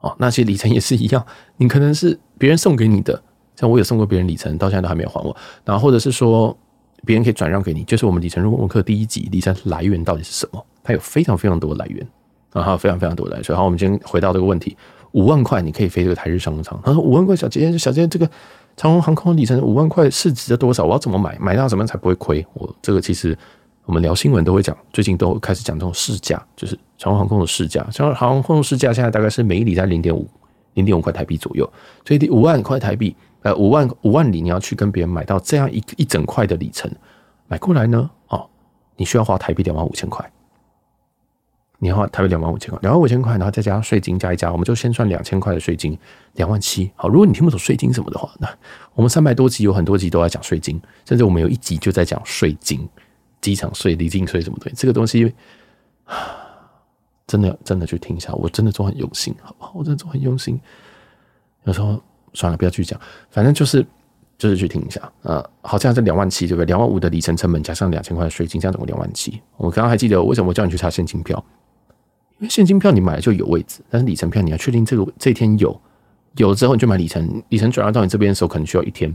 [0.00, 1.26] 哦，那些里程也是一样，
[1.58, 3.22] 你可能是别人送给你的。
[3.56, 5.36] 像我有送过别人里程，到现在都还没有还我。
[5.66, 6.56] 然后或者是说，
[7.04, 10.64] 别人可以转让给你，就是我们里程入门课第一集，里程来源到底是什么？
[10.82, 12.06] 它有非常非常多的来源
[12.52, 13.56] 啊，还有非常非常多的来源。
[13.56, 14.74] 好，我们先回到这个问题：
[15.12, 16.80] 五万块你可以飞这个台日商务舱。
[16.82, 18.30] 他说五万块，小杰，小杰，这个
[18.76, 20.84] 长荣航空里程五万块市值的多少？
[20.84, 21.36] 我要怎么买？
[21.38, 22.46] 买到什么才不会亏？
[22.54, 23.36] 我这个其实
[23.84, 27.86] 我们聊新闻都会讲，最近都开始讲这种市价，就是长荣航空的市价。
[27.90, 30.28] 长荣航空的市价现在大概是每一里在零点五
[30.74, 31.70] 零点五块台币左右，
[32.04, 33.14] 所以五万块台币。
[33.42, 36.92] 呃，五万五万里，你要去跟别人买到这样一一整块的里程，
[37.48, 38.10] 买过来呢？
[38.28, 38.46] 哦，
[38.96, 40.30] 你需要花台币两万五千块，
[41.78, 45.98] 你要花台币两万五千块，两万五千块，然后再加上税金加一加，我们就先算两千块的税金，
[46.34, 46.90] 两万七。
[46.96, 48.46] 好，如果你听不懂税金什么的话，那
[48.92, 52.86] 我们三百多集有很多集都在讲税金，甚至我们有一集就在讲税金、
[53.40, 54.70] 机场税、离境税什么的。
[54.74, 55.34] 这个东西
[57.26, 59.72] 真的真的去听一下，我真的做很用心，好不好？
[59.74, 60.60] 我真的做很用心，
[61.64, 62.00] 有时候。
[62.32, 62.96] 算了，不要去讲，
[63.32, 63.84] 反正就是
[64.38, 65.12] 就是去听一下。
[65.22, 66.64] 呃，好像是两万七，对不对？
[66.64, 69.40] 两万五的里程成本加上两千块的税金，这样总共两万七。
[69.56, 71.44] 我刚刚还记得为什么我叫你去查现金票，
[72.38, 75.76] 因为现金票你买了就有位置，但是里程票你要确定这个这天有，
[76.36, 79.12] 有之后你就买里程，里程转让到你这边的时候可能需要一天，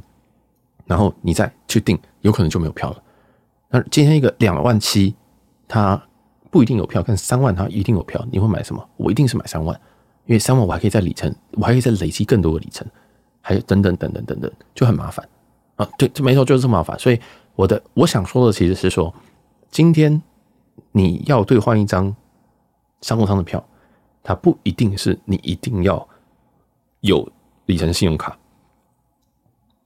[0.85, 3.01] 然后你再去订，有可能就没有票了。
[3.75, 5.13] 那今天一个两万七，
[5.67, 6.01] 它
[6.49, 8.89] 不一定有票，但三万它一定有票，你会买什么？
[8.95, 9.77] 我一定是买三万，
[10.27, 12.87] 因为三万我还可以在里程，我还可以再累积更多的里程。
[13.41, 15.27] 还有等等等等等等，就很麻烦
[15.75, 15.87] 啊！
[15.97, 16.97] 对，这没错，就是这么麻烦。
[16.97, 17.19] 所以
[17.55, 19.13] 我的我想说的其实是说，
[19.69, 20.19] 今天
[20.93, 22.15] 你要兑换一张
[23.01, 23.61] 商务舱的票，
[24.23, 26.07] 它不一定是你一定要
[27.01, 27.29] 有
[27.65, 28.35] 里程信用卡。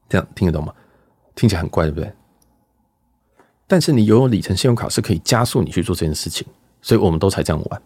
[0.08, 0.74] 这样听得懂吗？
[1.34, 2.14] 听起来很怪，对不对？
[3.70, 6.46] 但是你拥有里程信用卡是可以加速你去做这件事情，
[6.82, 7.82] 所以我们都才这样玩。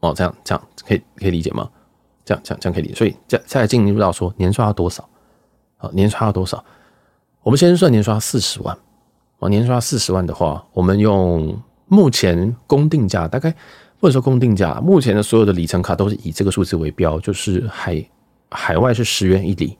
[0.00, 1.68] 哦，这样这样可以可以理解吗？
[2.24, 5.06] 这样这样这样可以理解，所以再再来进入到说年刷要多少？
[5.76, 6.64] 好，年刷要多少？
[7.42, 8.76] 我们先算年刷四十万。
[9.38, 13.54] 哦，年刷四十万的话，我们用目前公定价，大概
[14.00, 18.02] 或者说公定价，目前的所有的里程卡都是以这个数字为标，就是海
[18.50, 19.76] 海外是十元一里，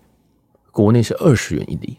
[0.71, 1.97] 国内是二十元一里。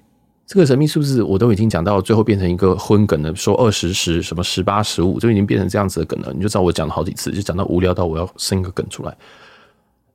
[0.48, 6.32] 这个神秘数字我都已经讲到最后变成一个荤梗了，说二十十什么十八十五，就已经变成这样子的梗了。
[6.34, 9.16] 你就知道我讲了好几次，就讲到无聊到我要生一个梗出来。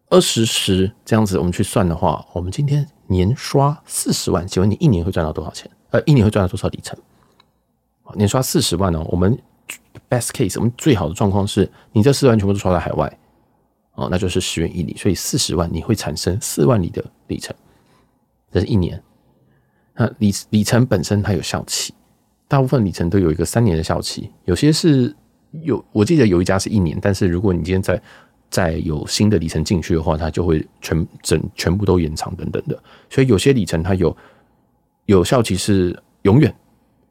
[0.08, 5.70] 二十十这样子，我们去算的话，我们今天年刷四十万，请问你一年会赚到多少钱？
[5.90, 6.98] 呃，一年会赚到多少里程？
[8.14, 9.04] 年刷四十万呢？
[9.08, 9.38] 我们
[10.08, 13.18] best case，我们最好的状况是你这四万全部都刷在海外，
[13.96, 17.54] 哦，那就是十元一里，所以四十万你会产生四万里的里程，
[18.50, 19.02] 这是一年。
[19.94, 21.92] 那里里程本身它有效期，
[22.48, 25.14] 大部分里程都有一个三年的效期，有些是
[25.62, 28.00] 有，我记得有一家是一年，但是如果你今天在
[28.48, 32.82] 再有新的里程进去的话，它就会全整全部都延长等等的。
[33.10, 34.16] 所以有些里程它有
[35.06, 36.54] 有效期是永远，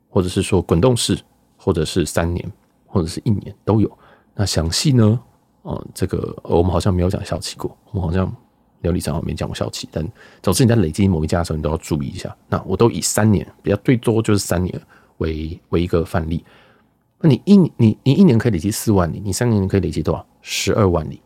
[0.10, 1.20] 或者是说滚动式，
[1.58, 2.52] 或者是三年，
[2.86, 3.92] 或者是一年都有。
[4.34, 5.20] 那详细呢？
[5.64, 8.36] 哦、嗯，这个我们好像没有讲效期过，我们好像
[8.82, 9.88] 聊里程好像没讲过效期。
[9.92, 10.08] 但
[10.42, 12.36] 总之你在累积某一家的时候，你都要注意一下。
[12.50, 14.82] 那我都以三年，比较最多就是三年
[15.18, 16.44] 为为一个范例。
[17.20, 20.26] 那你一你你一年可以累积四万里，你三年可以累积多少？
[20.42, 21.22] 十二万里，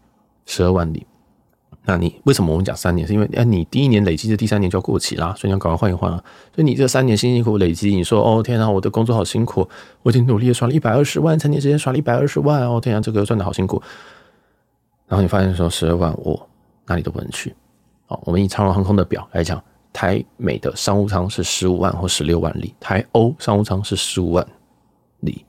[0.45, 1.05] 十二万里。
[1.87, 3.07] 那你为什么我们讲三年？
[3.07, 6.17] 是因为哎，你第一年累积的第三年就要过期啦，所以你要赶快换一换啊。
[6.53, 9.69] 所以你这三年辛辛苦苦累积，你说哦天啊，我的工作好辛苦，
[10.01, 13.81] 我已经努力的刷了一百二十万，三年时间刷了一百二十万哦天啊，这个赚的好辛苦。
[15.07, 16.49] 然后你发现说十二万，我
[16.85, 17.55] 哪里都不能去。
[18.07, 24.47] 好，我们以长荣航空的表来讲，台美的商务舱是十五万或十六万里，台欧商务舱是十五万
[25.21, 25.45] 里。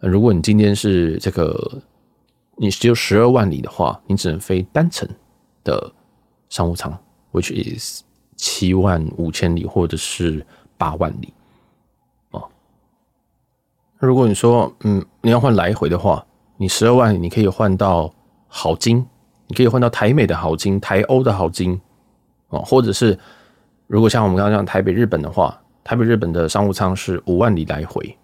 [0.00, 1.80] 如果你今天是这个，
[2.56, 5.08] 你只有十二万里的话，你只能飞单程
[5.64, 5.92] 的
[6.48, 6.96] 商务舱
[7.32, 8.02] ，which is
[8.36, 10.44] 七万五千里或者是
[10.76, 11.32] 八万里。
[13.98, 16.24] 如果你说，嗯，你要换来回的话，
[16.58, 18.12] 你十二万你可以换到
[18.46, 19.06] 豪金，
[19.48, 21.80] 你可以换到台美的豪金、台欧的豪金，
[22.48, 23.18] 哦，或者是
[23.86, 28.16] 如果像我们刚刚讲台北日本的话，台北日本的商务舱是五万里来回。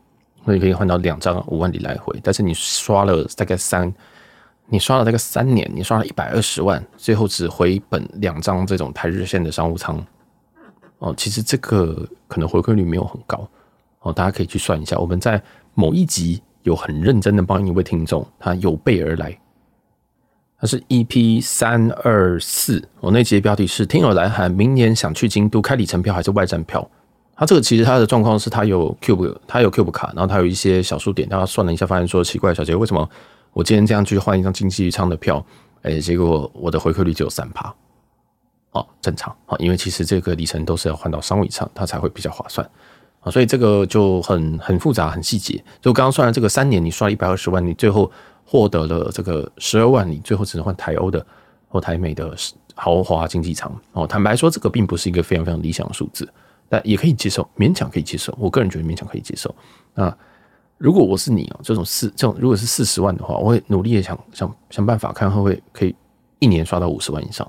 [0.44, 3.94] 那你可以换到两张五万里来回，但是你刷了大概三，
[4.66, 10.04] 你刷了大概三年，你刷了一百二十万，最后只回本两张这种台日线的商务舱，
[10.98, 13.48] 哦，其实这个可能回馈率没有很高
[14.00, 14.98] 哦，大家可以去算一下。
[14.98, 15.40] 我们在
[15.74, 19.38] 某一集有很认真的帮一位听众，他有备而来，
[20.62, 26.88] 它是 EP 三二四，我那集的标题是“听友来函，明年想去京都开里程票还是外站票？”
[27.34, 33.10] 它这个其实它的状况是它有 Cube，它有 Cube 卡，然后它有一些小数点，它算了一下，发现说奇怪，小杰为什么
[33.52, 35.44] 我今天这样去换一张经济舱的票，
[35.82, 37.74] 哎，结果我的回馈率只有三趴，
[38.70, 42.64] 哦，正常，哦，因为其实这个里程都是要换到商务舱，它才会比较划算，
[43.18, 45.60] 啊，所以这个就很很复杂，很细节。
[45.80, 48.08] 就刚刚算了这个三年，你刷一百二十万，你最后
[48.44, 51.24] 获得了这个十二万，里最后只能换台欧的
[51.68, 52.36] 或台美的
[52.74, 56.28] 豪华经济舱，哦，坦白说，这个并不是一个非常非常理想的数字。
[56.68, 58.34] 但也可以接受，勉强可以接受。
[58.40, 59.54] 我个人觉得勉强可以接受。
[59.94, 60.16] 那
[60.78, 65.94] 如果我是你哦，这种四这种如果是四十万的话，我会努力的想想想办法，看会不会可以
[66.38, 67.46] 一年刷到五十万以上。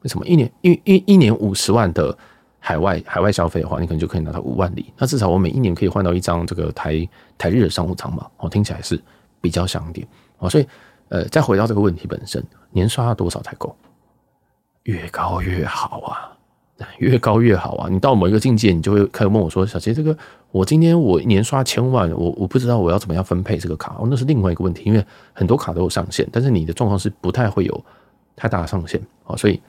[0.00, 0.26] 为什么？
[0.26, 2.16] 一年一一一年五十万的
[2.58, 4.90] 海外海外消费的话，你可能就可以拿到五万里。
[4.96, 8.26] 那至少我每一年可以换到一张这个台台日的商务舱嘛。
[8.38, 8.98] 哦，听起来是
[9.42, 10.08] 比较香一点
[10.42, 10.50] 哦。
[10.50, 10.66] 所以
[11.08, 13.74] 呃，再回到这个问题本身，年刷多少才够？
[14.82, 16.28] 越高越好啊。
[16.98, 17.88] 越高越好啊！
[17.88, 20.16] 你到某一个境界，你就会开始问我说：“小杰，这个
[20.50, 27.84] 我今天我年刷千万，我我不知道我要怎么样分配这个卡。”哦，那是另外一个问题，因为很多卡都有上限，但是你的状况是不太会有
[28.34, 29.62] 太大的上限啊，所以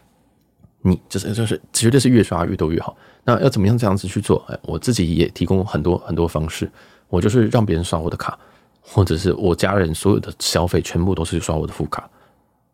[0.82, 2.98] 你就是就是绝对是越刷越多越好。
[3.24, 4.44] 那要怎么样这样子去做？
[4.48, 6.68] 哎，我自己也提供很多很多方式，
[7.10, 8.36] 我就是让别人刷我的卡，
[8.84, 12.08] 或者是我家人所有的消费全部都是刷我的副卡，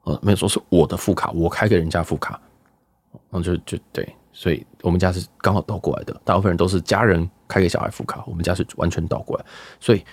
[0.03, 2.39] 呃，没有说是我的副卡，我开给人家副卡，
[3.29, 4.07] 然后就就对。
[4.31, 9.45] 所以我们家是刚好倒过来的，大部分人都是家人开给小孩副卡，我们家是完全倒过来。
[9.79, 10.03] 所以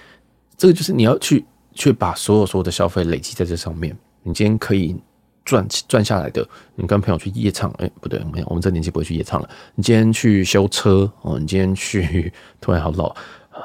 [0.56, 3.96] 这个就是你要去去把所有所有的消费累积在这上面。
[4.22, 4.96] 你今天可以
[5.44, 9.48] 赚赚下来的，你跟朋友去夜唱，哎，不对，我们我们这年纪不会去夜唱了。
[9.76, 13.14] 你今天去修车哦，你今天去突然好老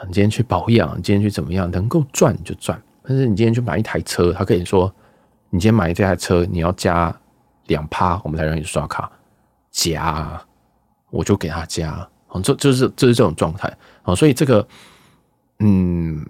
[0.08, 2.82] 你今天去保养，你今天去怎么样，能够赚就赚。
[3.04, 4.94] 但是你今天去买一台车，他可以说
[5.50, 7.16] 你今天买这台车，你要加
[7.68, 9.12] 两趴，我们才让你刷卡
[9.72, 10.42] 加。
[11.14, 13.70] 我就给他加，哦，这就是就是这种状态，
[14.04, 14.66] 哦，所以这个，
[15.60, 16.26] 嗯，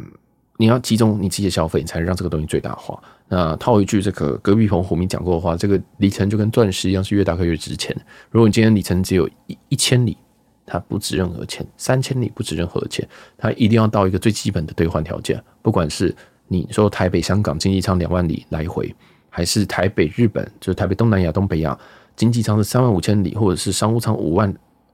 [0.57, 2.99] 你要集中你自己的消费，你才能让这个东西最大化。
[3.27, 7.95] 那套一句这个隔壁棚虎明讲过的话，这个里程就跟钻石一样，是越大颗越值钱。
[8.31, 10.17] 如果你今天里程只有一一千里，
[10.65, 16.15] 它不值任何钱；三千里不值任何钱，它一定要到一个最基本的兑换条件，不管是
[16.47, 18.93] 你说台北、香港经济舱两万里来回，
[19.29, 21.77] 还是台北、日本，就是台北东南亚、东北亚
[22.15, 24.53] 经济舱是三万五千里，或者是商务舱五万。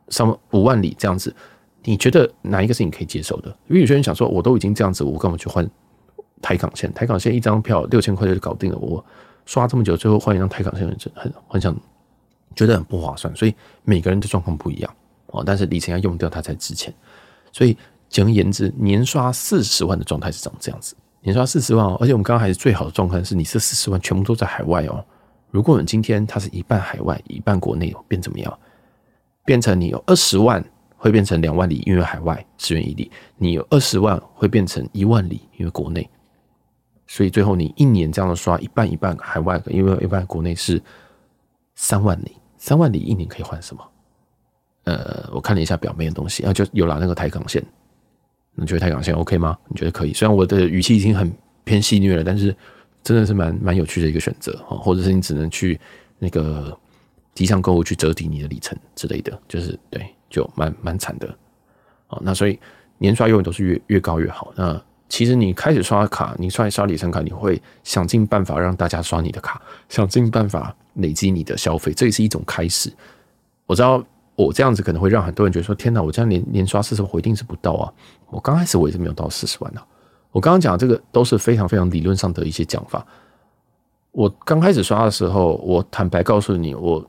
[0.10, 1.36] 上五万里这样子，
[1.84, 3.49] 你觉得哪一个是你可以接受的？
[3.67, 5.69] 因为有些人想说，我都已经这样子，我干嘛去换
[6.41, 6.89] 台港线？
[6.93, 9.03] 台港线一张票六千块就搞定了，我
[9.45, 11.75] 刷这么久，最后换一张台港线，很很很想
[12.56, 13.36] 觉得很不划算。
[13.36, 13.53] 所以
[13.84, 14.95] 每个人的状况不一样
[15.27, 16.93] 哦，但是里程要用掉它才值钱。
[17.51, 17.77] 所以
[18.09, 25.03] 简而言之，年刷四十万的状态是长这样子，年刷四十万哦，而且我们刚刚还是最好的状态是，你这四十万全部都在海外哦。
[25.49, 28.59] 如果你今天它是一半海外一半国内，变怎么样？
[29.45, 30.63] 变成你有二十万
[30.97, 36.07] 会变成两万里，因为海外十元一里；你有二十万会变成一万里，因为国内。
[37.07, 40.81] 所以最后你一年这样的刷一半一半海外，因为一半国内是
[41.75, 43.81] 三万里，三万里一年可以换什么？
[44.88, 47.62] 呃，我看了一下表面的东西，然后就有了那个台港线。
[48.56, 49.58] 你觉得台港线 OK 吗？
[49.67, 50.13] 你觉得可以？
[50.13, 51.30] 虽然我的语气已经很
[51.65, 52.56] 偏戏谑了，但是
[53.04, 54.78] 真的是蛮蛮有趣的一个选择哈。
[54.78, 55.78] 或者是你只能去
[56.19, 56.80] 那个
[57.36, 61.28] 机上购物去折抵你的里程之类的，就是对，就蛮蛮惨的。
[62.08, 62.58] 哦，那所以
[62.97, 64.54] 年刷永远都是越越高越好。
[64.56, 72.89] 那其实你开始刷卡，你刷刷里程卡，你会想尽办法让大家刷你的卡，想尽办法累积你的消费，这也是一种开始。
[73.65, 74.02] 我知道。
[74.38, 77.91] 我这样子可能会让很多人觉得说：“天哪，我这样年年刷四十万，我一定是不到啊！”
[78.30, 79.82] 我刚开始我也是没有到四十万的。
[80.32, 83.04] 我刚刚讲这个都是非常非常理论上的一些讲法。
[84.12, 87.04] 我刚开始刷的时候，我坦白告诉你，我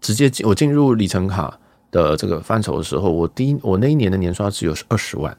[0.00, 1.56] 直接进我进入里程卡
[1.92, 5.36] 的这个范畴的时候，我第一我那一年的年刷只有二十万。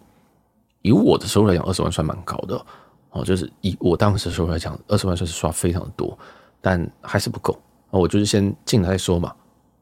[0.82, 2.66] 以我的收入来讲，二十万算蛮高的
[3.10, 3.24] 哦。
[3.26, 6.18] 就是以我当时收入来讲，二十万算是刷非常的多，
[6.62, 7.60] 但还是不够。
[7.90, 9.34] 我就是先进来再说嘛。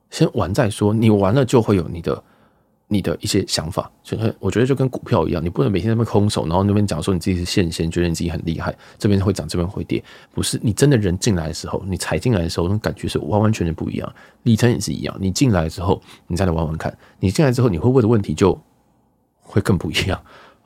[0.10, 2.24] 先玩再说，你玩了就会有你的
[2.88, 3.92] 你的一些想法。
[4.04, 10.04] 所以我觉得就跟股票一样，你不能每天在那边空手，然后那边讲说你自己是线先，觉得你自己很厉害，这边会涨，这边会跌。
[10.34, 14.14] 不是，你真的人进来的时候，你踩进来的时候，那种感觉是完完全全不一样。
[14.44, 16.96] 里程也是一样，你进来之后，你再来玩玩看。
[17.20, 18.60] 你进来之后，你会问的问题就
[19.42, 20.20] 会更不一样。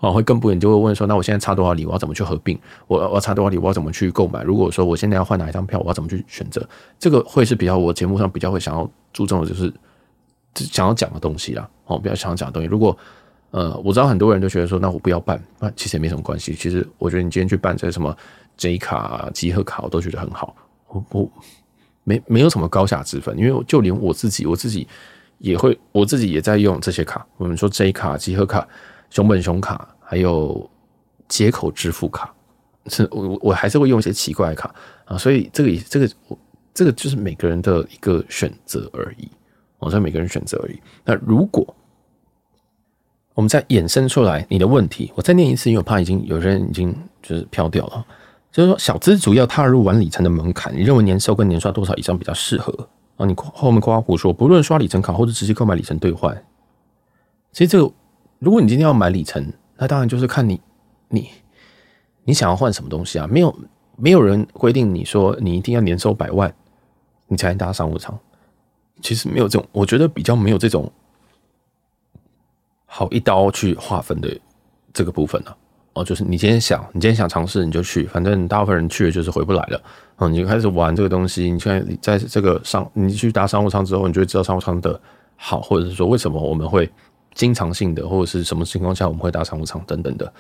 [0.04, 2.60] 哦，会更不远，就会问说，那我现在差多少里，我要怎么去合并？
[2.88, 4.44] 我我差多少里，我要怎么去购买？
[4.44, 6.68] 如果说我现在要换哪一张票，我要怎么去选择？
[7.00, 9.74] 这个会是比较我节目上比较会想要注重的，就是
[10.56, 11.66] 想要讲的东西啦。
[11.86, 12.68] 哦，比较想要讲的东西。
[12.68, 12.98] 如果
[13.52, 16.54] 呃，我知道很多人都觉得说，那我不要办，那其实也没什么关系。
[16.54, 18.14] 其实我觉得你今天去办这些什么
[18.58, 20.54] J 卡、集合卡，我都觉得很好。
[20.90, 21.32] 我我
[22.04, 24.86] 没没有什么高下之分，因为就连我自己，我自己
[25.38, 27.26] 也会，我自己也在用这些卡。
[27.38, 28.68] 我们说 J 卡、集合卡、
[29.10, 29.88] 熊本熊卡。
[30.04, 30.70] 还有
[31.28, 32.34] 接口支付卡，
[32.88, 34.74] 是我我还是会用一些奇怪的卡
[35.06, 36.38] 啊，所以这个也这个我
[36.74, 39.28] 这个就是每个人的一个选择而已，
[39.80, 40.80] 我说每个人选择而已。
[41.06, 41.66] 那如果
[43.34, 48.06] 我们再衍生出来你的问题，我再念一次，因为我怕已经有些人已经就是飘掉了。
[48.52, 52.72] 就是说，小资主要踏入玩里程的门槛，你认为年收跟年刷多少以上比较适合
[53.18, 53.26] 啊？
[53.26, 56.46] 你后面括弧说，不论刷里程卡或者直接购买里程兑换，
[57.52, 57.92] 其实这个
[58.38, 59.52] 如果你今天要买里程。
[59.78, 60.62] 那当然就是看你，
[61.10, 61.30] 你，
[62.24, 63.28] 你想要换什么东西啊？
[63.28, 63.56] 没有，
[63.98, 66.54] 没有人规定你说你一定要年收百万，
[67.28, 68.18] 你才能搭商务舱。
[69.02, 70.90] 其实没有这种，我觉得比较没有这种
[72.86, 74.40] 好一刀去划分的
[74.94, 75.54] 这个部分呢。
[75.94, 79.82] 哦，就是你今天想，你今天想尝试，你就去，反正大部分人去了就是回不来了。
[80.18, 81.52] 嗯，你就开始玩这个东西。
[81.52, 85.00] 你现在在这个商，你去搭商务舱之后，你就会知道商务舱的
[85.36, 86.90] 好，或者是说为什么我们会。
[87.34, 90.32] 经常性的或者是什么情况下我们会搭商务舱等等的，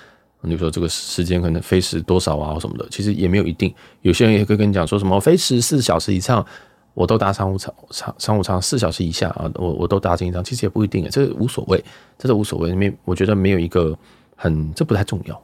[0.41, 3.73] 你说这个时间可能飞时多少啊什么的，其实也没有一定。
[4.01, 6.45] 有些人也可以跟你讲说什么飞十四小时以上，
[6.93, 11.83] 我都搭商务舱，商商务舱四小时以下啊，我我都搭经济舱，其实也不一定，这无所谓，
[12.17, 12.75] 这个无所谓。
[12.75, 13.97] 没，我觉得没有一个
[14.35, 15.41] 很，这不太重要。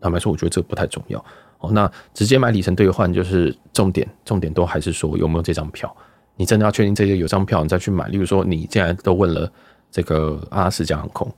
[0.00, 1.18] 坦白说，我觉得这不太重要。
[1.60, 5.92] 哦，那直接买里程兑换就是重点，重点都还是说有没有这张票。
[6.36, 8.08] 你真的要确定这些有张票，你再去买。
[8.08, 9.50] 例如说，你既然都问了。
[9.92, 11.30] 这个阿拉斯加航空，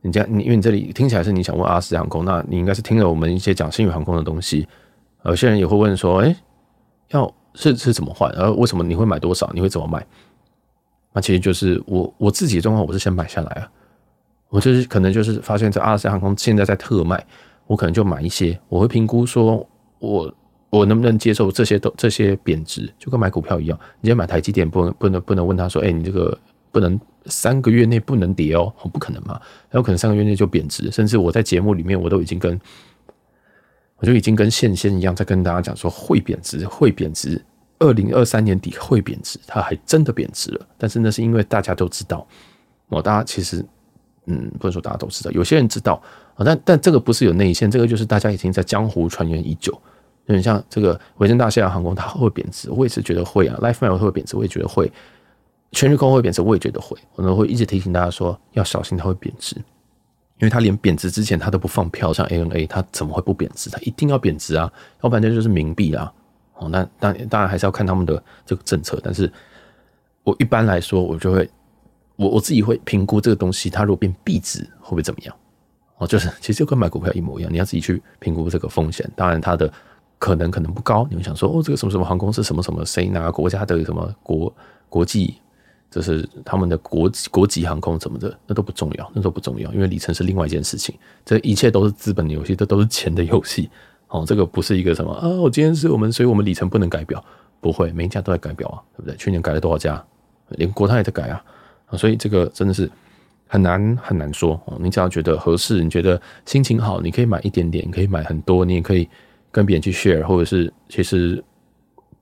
[0.00, 4.66] 你这样，你因为你这里听起来是你想问阿拉斯加航空，那你应该是听了我们一些讲星宇航空的东西。
[5.26, 6.34] 有些人也会问说，哎，
[7.10, 8.32] 要是是怎么换？
[8.32, 9.50] 然后为什么你会买多少？
[9.52, 10.04] 你会怎么买？
[11.12, 13.70] 那其实就是我我自己的状况，我是先买下来啊。
[14.48, 17.22] 我就是可能就是发现这阿拉斯加航空现在在特卖，
[17.66, 18.58] 我可能就买一些。
[18.70, 20.34] 我会评估说我
[20.70, 23.78] 我能不能接受这些都这些贬值，就跟买股票一样。
[24.00, 26.36] 你今天买台积电，不能不能不能问他说，哎，你这个
[26.72, 26.98] 不能。
[27.26, 29.40] 三个月内不能跌哦，不可能嘛？
[29.72, 32.58] 有可能三个月内就贬值，甚至我在节目里面我都已经跟，
[33.96, 37.44] 我就已经跟线仙一样在跟大家讲说会贬值，会贬值，
[37.78, 40.66] 二零二三年底会贬值，它还真的贬值了。
[40.78, 42.26] 但是那是因为大家都知道，
[42.88, 43.64] 哦，大家其实，
[44.26, 46.02] 嗯，不能说大家都知道，有些人知道
[46.34, 49.72] 啊，但但这个不是有内线，这个就是大家已经在江湖传言已久。
[50.26, 54.90] 有点像这个维珍大西洋航空，它会贬值，我也是觉得会啊 Life Mile 会贬值，我也觉得会。
[55.72, 63.70] 全日空会贬值，我也觉得会，可能会一直提醒大家说要小心它会贬值，因为它连贬值之前它都不放票，像 ANA 它怎么会不贬值？
[63.70, 64.70] 它一定要贬值啊，
[65.02, 66.12] 要不然就是冥币啊。
[66.54, 69.32] 哦，那当当然还是要看他们的这个政策，但是
[70.24, 71.48] 我一般来说我就会
[72.16, 75.34] 我我自己会评估这个东西，它如果变币值会不会怎么样？
[75.98, 79.08] 哦，就是其实就跟买股票一模一样，你要自己去评估这个风险。
[79.14, 79.72] 当然它的
[80.18, 84.52] 可能可能不高，你会想说哦，这个什么什么航空是什么什么谁哪个国家的什么国
[84.88, 85.36] 国际。
[85.90, 90.94] 这是他们的国国籍航空什么的，那都不重要，那都不重要，因为里程是另外一件事情。
[91.24, 93.68] 这一切都是资本的游戏，这都是钱的游戏。
[94.08, 97.24] 哦，这个不是一个什么啊，我今天是我们，所以我们里程不能改表，
[97.60, 99.16] 不会，每一家都在改表啊，对不对？
[99.16, 100.04] 去年改了多少家，
[100.50, 101.44] 连国泰也在改啊，
[101.86, 102.90] 啊，所以这个真的是
[103.46, 104.76] 很难很难说哦。
[104.80, 109.08] 你只要觉得合适，你觉得心情好，你可以买一点点，你可以买很多，你也可以
[109.52, 111.44] 跟别人去 share，或者是其实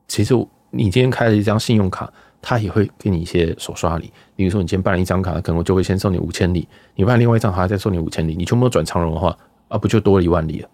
[0.06, 0.34] 其实
[0.70, 2.12] 你今天开了一张信用卡。
[2.40, 8.34] 他也会给你一些手刷礼，比如说你今天办了一张卡，可能我就会先送你五千里；你办另外一张卡，再送你五千里。
[8.36, 9.36] 你全部都转长荣的话，
[9.68, 10.68] 啊，不就多了一万里了？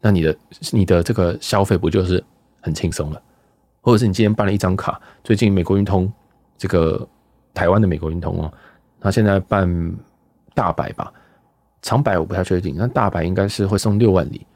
[0.00, 0.36] 那你的
[0.72, 2.22] 你的这个消费不就是
[2.60, 3.20] 很轻松了？
[3.80, 6.10] 或者是你今天办了一张卡，最近美国运通
[6.58, 7.06] 这个
[7.54, 8.52] 台湾的美国运通哦，
[9.00, 9.94] 他现在办
[10.54, 11.10] 大白吧，
[11.80, 14.46] 长白我不太确定，那大白应该是会送六万里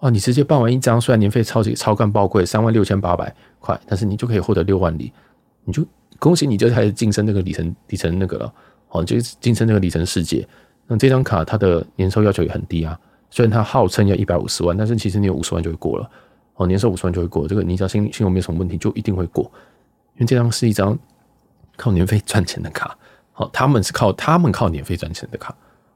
[0.00, 0.10] 哦。
[0.10, 5.10] 你直接办完一张，虽然年费超级超干爆贵，三万六千八百块，但是你就可以获得六万里。
[5.66, 5.84] 你就
[6.18, 8.54] 恭喜你，就开始晋升那个里程里程那个了，
[8.88, 10.48] 哦，就晋升那个里程世界。
[10.86, 12.98] 那这张卡它的年收要求也很低啊，
[13.28, 16.08] 虽然它号称要一百五十万，但是其实你有五十万就会过了，
[16.54, 17.46] 哦，年收五十万就会过。
[17.46, 19.44] 这个你只要信信用没有什么问题，就一定会过。
[20.14, 20.98] 因为这张是一张
[21.76, 22.96] 靠年费赚钱的卡，
[23.34, 25.54] 哦，他们是靠他们靠年费赚钱的卡，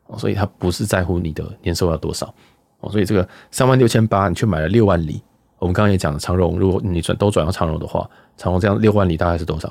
[0.09, 2.35] 哦，所以他不是在乎你的年收要多少，
[2.81, 5.23] 哦，所以这个三万六千八，你去买了六万里。
[5.59, 8.09] 我们刚刚也讲了，长荣，如果你转都转到长荣的话，
[8.41, 9.69] 长荣这样六万里大概是多少？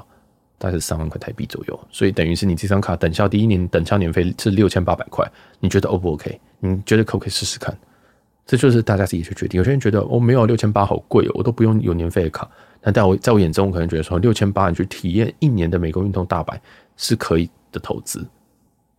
[0.60, 1.80] 大概是三万块台币左右。
[1.90, 5.28] 所以等于是你这张卡等效第一年等效年费是六千八百块，
[5.60, 6.40] 你觉得 O 不 OK？
[6.60, 7.76] 你觉得可不可以试试看？
[8.46, 9.58] 这就是大家自己去决定。
[9.58, 12.48] 有些人觉得哦，没有六千八好贵哦，我都不用有年费的卡。
[12.80, 16.62] 但在我在我眼中，我可能觉得说六千八你去体验一年的美国运动大白
[16.96, 18.24] 是可以的投资。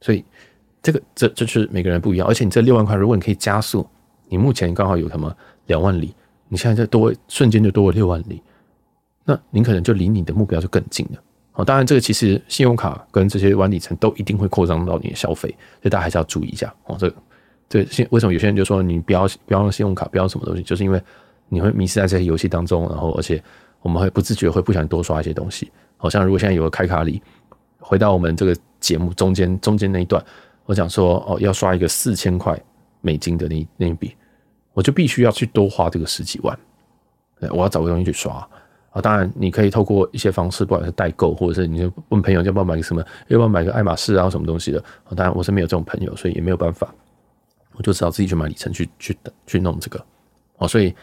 [0.01, 0.25] 所以
[0.83, 2.27] 这个这这就是每个人不一样。
[2.27, 3.87] 而且你这六万块，如果你可以加速，
[4.29, 5.33] 你目前刚好有什么
[5.67, 6.13] 两万里。
[6.49, 8.43] 你现在就多瞬间就多了六万里，
[9.31, 11.19] 那您可能就离你的目标就更近了。
[11.53, 15.49] 好，当然这个其实信用卡跟这些玩里程都一定会扩张到你的消费，
[15.81, 16.73] 所以大家还是要注意一下。
[16.87, 17.17] 哦，这个
[17.69, 21.01] 这个为什么有些人就说你不要不要用信用卡，不要什么东西，就是因为
[21.49, 23.41] 你会迷失在这些游戏当中，然后而且
[23.83, 25.71] 我们会不自觉会不想多刷一些东西。
[25.97, 27.23] 好像如果现在有个开卡礼，
[27.79, 30.25] 回到我们这个节目中间中间那一段，
[30.65, 32.59] 我讲说哦要刷一个四千块
[33.01, 34.17] 美金的那那一笔。
[34.73, 36.57] 我就必须要去多花这个十几万，
[37.41, 38.49] 对我要找个东西去刷
[38.91, 39.01] 啊！
[39.01, 44.83] 当然，你可以透过一些方式，不管是代购，或者是你就问朋友要不要买个什么，要不要买个爱马仕啊，什么东西的。
[45.17, 46.93] 当然，我是没有这种朋友，所以也没有办法，
[47.77, 49.17] 我就只好自己去买里程去去
[49.47, 50.05] 去弄这个
[50.59, 50.67] 哦。
[50.67, 50.95] 所以，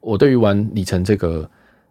[0.00, 1.48] 我对于玩里程这个，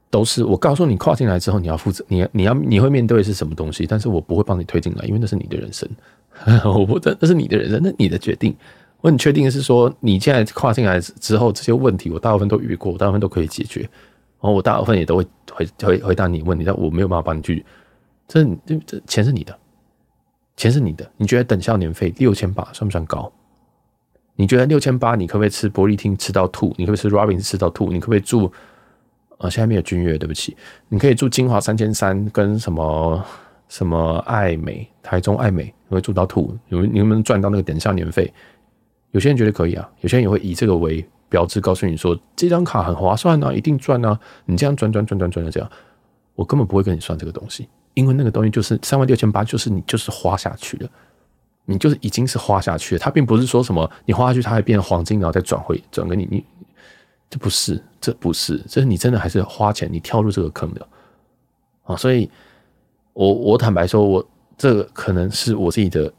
[0.09, 5.89] 都是我告诉你跨进来之后你要负责，你你要你会面对的是什么东西，但是我不会帮你推进来，因为那是你的人生，
[6.63, 8.55] 我不，那是你的人生，那你的决定。
[9.01, 13.89] 我很确定的是说，你现在跨进来之后，这些问题我大部分都遇过，我大部分都可以解决，
[14.41, 17.63] 然后我大部分也都会回回回答你问题，但我没有办法帮你去。
[18.27, 19.57] 这这这钱是你的，
[20.57, 21.09] 钱是你的。
[21.17, 23.31] 你觉得等效年费六千八算不算高？
[24.35, 26.73] 你觉得六千八，你可不可以吃玻璃厅吃到吐？
[26.77, 27.91] 你可不可以吃 Robin 吃到吐？
[27.91, 28.51] 你可不可以住？
[29.37, 30.55] 啊、现在没有君悦，对不起。
[30.87, 33.25] 你可以住金华三千三跟什么
[33.67, 36.55] 什么爱美台中爱美，你会住到吐？
[36.69, 38.31] 你你能不能赚到那个等效年费？
[39.11, 44.19] 有些人觉得可以啊，有些人也会以这个为标志，告诉你说这张卡很划算啊，一定赚啊！
[44.45, 45.71] 你这样转转转转转的这样，
[46.35, 50.89] 我根本不会跟你算这个东西，因为那个东西就是三万六千八，就是你就是花下去了，
[51.63, 56.45] 你就是已经是花下去了，它并不是说什么你花下去它还变成黄金，然后再转回转给你，你
[57.29, 60.85] 这不是，这不是，这是你真的还是花钱，你跳入这个坑的
[61.83, 61.95] 啊！
[61.95, 62.29] 所以
[63.13, 66.11] 我我坦白说，我这个可能是我自己的。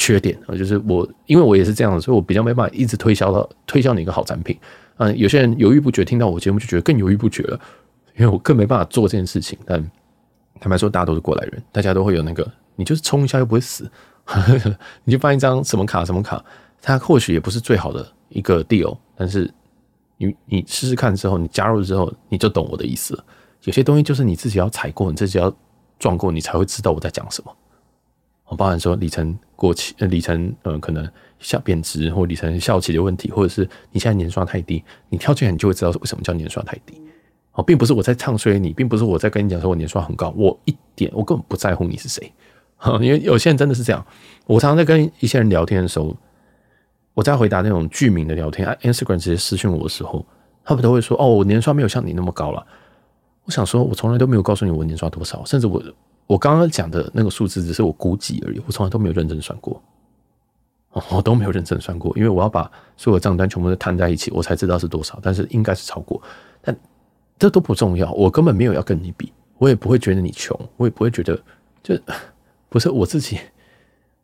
[0.00, 4.58] 缺点啊，就是我，因为我也是这样的，所以我比较没办法一直推销到推销你一个好产品。
[4.96, 7.60] 嗯，有些人犹豫不决，听到我节目就觉得更犹豫不决了，
[8.16, 9.58] 因为我更没办法做这件事情。
[9.66, 9.78] 但
[10.58, 13.90] 坦白说，大家都是过来人，大家都会有那个，你就是冲一下又不会死，
[15.04, 16.42] 你就办一张什么卡什么卡，
[16.80, 19.52] 它或许也不是最好的一个 deal，但是
[20.16, 23.24] 你你试试看之后，你加入之后，你就懂我的意思了。
[23.64, 25.54] 有些东西就是你自己要踩过，你自己要
[25.98, 27.56] 撞过，你才会知道我在讲什么。
[28.50, 37.00] 我包含说里程过期，呃，里程呃可能效贬值，或里程效期的问题，或者是你现在年刷太低，你跳进来你就会知道为什么叫年刷太低。
[37.52, 42.32] 哦，并不是我在唱衰你，并不是我在跟你讲说我年刷很高，我一点我根本不在乎你是谁。
[43.00, 44.04] 因为有些人真的是这样。
[44.46, 46.16] 我常常在跟一些人聊天的时候，
[47.14, 50.26] 我在回答那种剧名的聊天，Instagram 直接私讯我的时候，
[50.64, 52.66] 他们都会说：“哦，我年刷没有像你那么高了。”
[53.46, 55.80] 我想说，我从来都没有告诉你我年刷多少，甚至我。
[56.30, 59.82] 我刚刚讲的那个数字只是我估计而已，我从来都没有认真算过，
[61.10, 66.22] 我都没有认真算过，因为我要把所有账单全部都摊在一起，我才知道是多少，但是应该是超过，
[66.62, 66.76] 但
[67.36, 71.36] 这都不重要，我根本没有要跟你比，我也不会觉得你穷，我也不会觉得
[71.82, 71.98] 就
[72.68, 73.36] 不是我自己。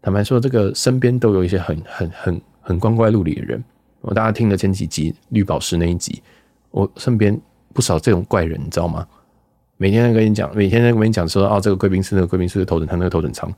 [0.01, 3.61] 坦白说，这个身边都有一些很很很很光怪陆离的人，
[4.03, 6.23] 我大家听了前几集绿宝石那一集，
[6.71, 7.37] 我身边
[7.75, 9.05] 不少这种怪人，你知道吗？
[9.79, 13.53] 每天在跟你讲，每天在跟你讲说，哦，这个贵宾室，那个贵宾室的头等舱，那个头等舱。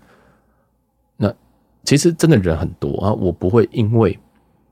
[1.16, 1.32] 那
[1.84, 4.18] 其实真的人很多啊，我不会因为，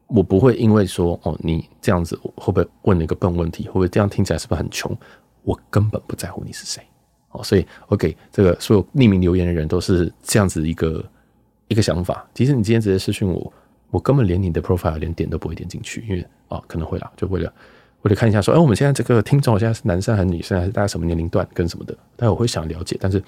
[0.09, 4.97] 我不会因为说，哦，你这样子会不会问了一个笨问题，会不会这样听起来是不是很穷？
[5.45, 6.83] 我根本不在乎你是谁，
[7.31, 11.05] 哦，所以我给这个所有匿名留言的人都是这样子一个
[11.69, 12.29] 一个想法。
[12.35, 13.53] 其实你今天直接私讯我，
[13.91, 17.53] 我根本连你的 profile 连点都不会点进去，因为啊、可能会啦，就为了。
[18.03, 21.97] 我得看一下，说，哎，我们现在这个听众现在是男生还是女生，还是大概什么年龄段跟什么的？
[22.15, 23.21] 但我会想了解，但是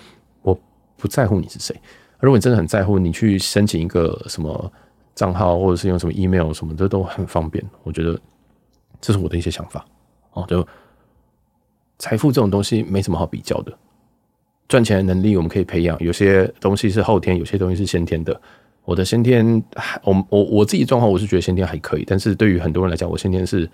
[0.42, 0.56] 我
[0.96, 1.74] 不在乎你是谁。
[2.20, 4.72] 如果你真的很在乎，你去申请一个什么
[5.16, 7.64] 账号，或者是用什么 email 什么的都很方便。
[7.82, 8.16] 我觉得
[9.00, 9.84] 这是我的一些想法
[10.34, 10.44] 哦。
[10.46, 10.64] 就
[11.98, 13.76] 财富这种东西没什么好比较的，
[14.68, 18.40] 赚钱的能力我们可以培养，有些东西是后天，有些东西是先天的。
[18.84, 19.60] 我的先天，
[20.04, 23.68] 我我我自己状况，我是觉得先天还可以，但是对于很多人来讲，我先天是。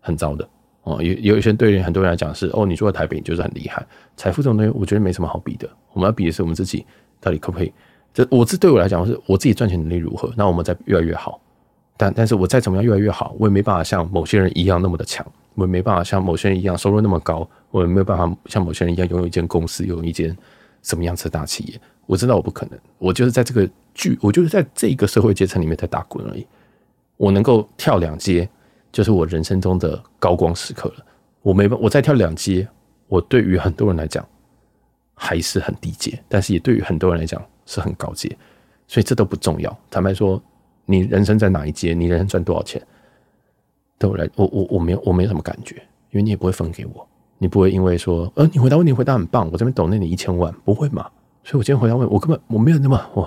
[0.00, 0.48] 很糟的
[0.82, 3.86] 哦，有有一些对于很多人来讲是哦，你住在台北你就是很厉害。
[4.16, 5.68] 财富这种东西，我觉得没什么好比的。
[5.92, 6.84] 我们要比的是我们自己
[7.20, 7.72] 到底可不可以？
[8.12, 11.40] 这我这对我来讲是我自己赚钱能力如何，那我们再越来越好。
[11.96, 15.24] 但但是我再怎么样越来越好，我也没办法像某些人一样那么的强，
[15.54, 20.34] 我也没办法像某些人一样收入那么高，我也没有办法像某些人一样拥有一间公司，拥有一间
[20.82, 21.80] 什么样子的大企业。
[22.06, 26.46] 我知道我不可能，我就是在这个剧，我就是在这个社会阶层里面在打滚而已。
[27.18, 28.48] 我能够跳两阶。
[28.92, 31.04] 就是我人生中的高光时刻了。
[31.42, 32.68] 我没办，我再跳两阶，
[33.08, 34.26] 我对于很多人来讲
[35.14, 38.36] 还是很低阶，但是也对于很多人来讲是很高阶，
[38.86, 39.74] 所以这都不重要。
[39.90, 40.42] 坦白说，
[40.84, 42.80] 你人生在哪一阶，你人生赚多少钱，
[43.98, 45.76] 对我来，我我我没有我没什么感觉，
[46.10, 51.10] 因为你也不会分给我，你不会因为说，呃，你回答问题回答很棒，我这边抖内你一千万，不会嘛？
[51.42, 53.26] 所以我今天回答问，我根本我没有那么我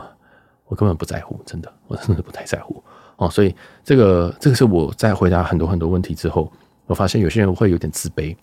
[0.68, 2.84] 我根本不在乎，真的，我真的不太在乎。
[3.18, 6.52] 哦，所以这个这个是我在回答很多很多问题之后，
[6.88, 8.36] 我发现有些人会有点自卑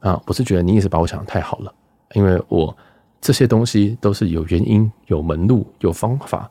[0.00, 0.20] 啊。
[0.26, 1.74] 我是觉得你也是把我想的太好了，
[2.14, 2.76] 因为我
[3.20, 6.50] 这些东西都是有原因、有门路、有方法。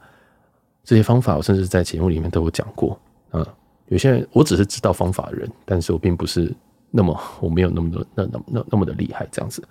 [0.84, 3.00] 这些方法我甚至在节目里面都有讲过。
[3.32, 3.46] 嗯，
[3.88, 6.54] 有些人我只是知道方法的人，但是我并不是
[6.92, 9.64] 那么我没有那么多那那那那么的厉害这样子。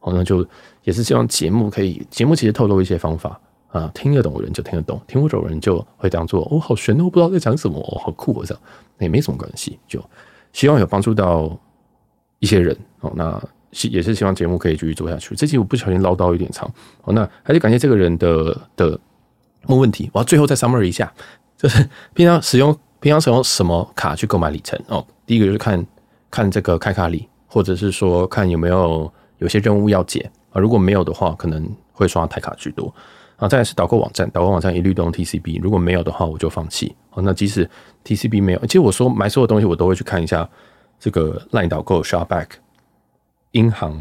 [0.00, 0.46] 好，那就
[0.82, 3.40] 也是希望节目可以，节目其实透露一些方法。
[3.72, 8.62] 啊，听得懂的人就听得懂，听不懂的人就会当做哦，好玄哦，我不知道在讲什么哦，好酷哦，这样
[8.98, 9.98] 也没什么关系，就
[10.52, 11.58] 希望有帮助到
[12.38, 13.10] 一些人哦。
[13.16, 13.42] 那
[13.90, 15.34] 也是希望节目可以继续做下去。
[15.34, 16.70] 这期我不小心唠叨有点长
[17.04, 19.00] 哦，那还是感谢这个人的的
[19.68, 20.10] 问问题。
[20.12, 21.10] 我要最后再 summary 一下，
[21.56, 25.02] 就是平常使用平常使用什么卡去购买里程哦？
[25.24, 25.86] 第一个就是看
[26.30, 30.60] 看这个开卡礼，或者是说看有没有有些任务要解啊。
[30.60, 32.94] 如果没有的话，可能会刷台卡居多。
[33.42, 36.94] 啊，再来是导购网站，导购网站一律都用 TCB，如果没有的话，我就放弃。
[37.10, 37.68] 哦，那即使
[38.04, 40.48] TCB 没有，其实我说买所有东西，我都会去看一下
[41.00, 42.46] 这个 LINE 导购、Shopback、
[43.50, 44.00] 银行、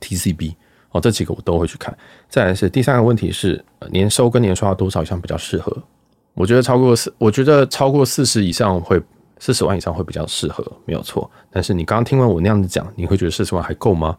[0.00, 0.54] TCB，
[0.92, 1.98] 哦，这几个我都会去看。
[2.28, 5.76] 再来是第三个问题是，年收跟年刷多少以上比较适合？
[6.34, 9.02] 我觉得超过四，我觉得超过四十以上会
[9.40, 11.28] 四十万以上会比较适合，没有错。
[11.50, 14.16] 但是你刚刚听完我那样子讲，你会觉得四十万还够吗？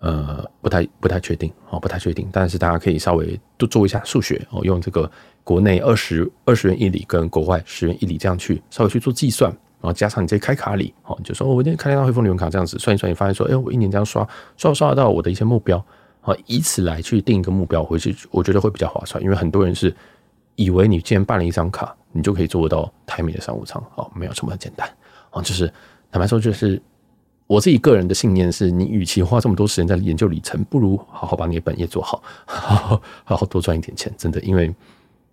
[0.00, 2.26] 呃，不太不太确定哦，不太确定。
[2.32, 5.10] 但是大家可以稍微多做一下数学哦，用这个
[5.44, 14.26] 国内二十二十元一里跟国外十元一里这样去稍微去做计算，然后加上你这开卡里哦，你就说我今天开到汇丰联卡这样子算一算，你发现说，哎，我一年这样刷
[14.56, 15.76] 刷刷得到我的一些目标
[16.22, 19.22] 啊，以此来去定一个目标回去，我觉得会比较划算。
[19.22, 19.94] 因为很多人是
[20.56, 24.88] 以为你既然办了一张卡，你就可以做得到台美的商务舱哦，没有这么简单
[25.32, 25.70] 哦，就是
[26.10, 26.80] 坦白说就是。
[27.50, 34.12] 我自己个人的信念是，你与其花这么多时间在研究里程，不如好好把你的本业做好，好 好好多赚一点钱。
[34.16, 34.72] 真的，因为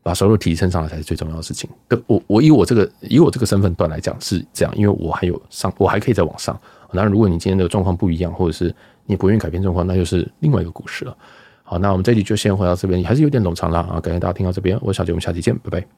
[0.01, 1.69] 把收入提升上来才是最重要的事情。
[2.07, 6.59] 我我以我这个以我这个身份段来讲是这样，因为我还有上，我还可以再往上。
[6.91, 8.73] 当然，如果你今天的状况不一样，或者是
[9.05, 11.15] 你不愿意改变状况，那就是另外一个故事了。
[11.61, 13.99] 好，那我们这里就先回到这边，还是有点冗长了啊。
[14.01, 15.97] 感谢大家听到这边，我是小杰，我们下期见，拜拜。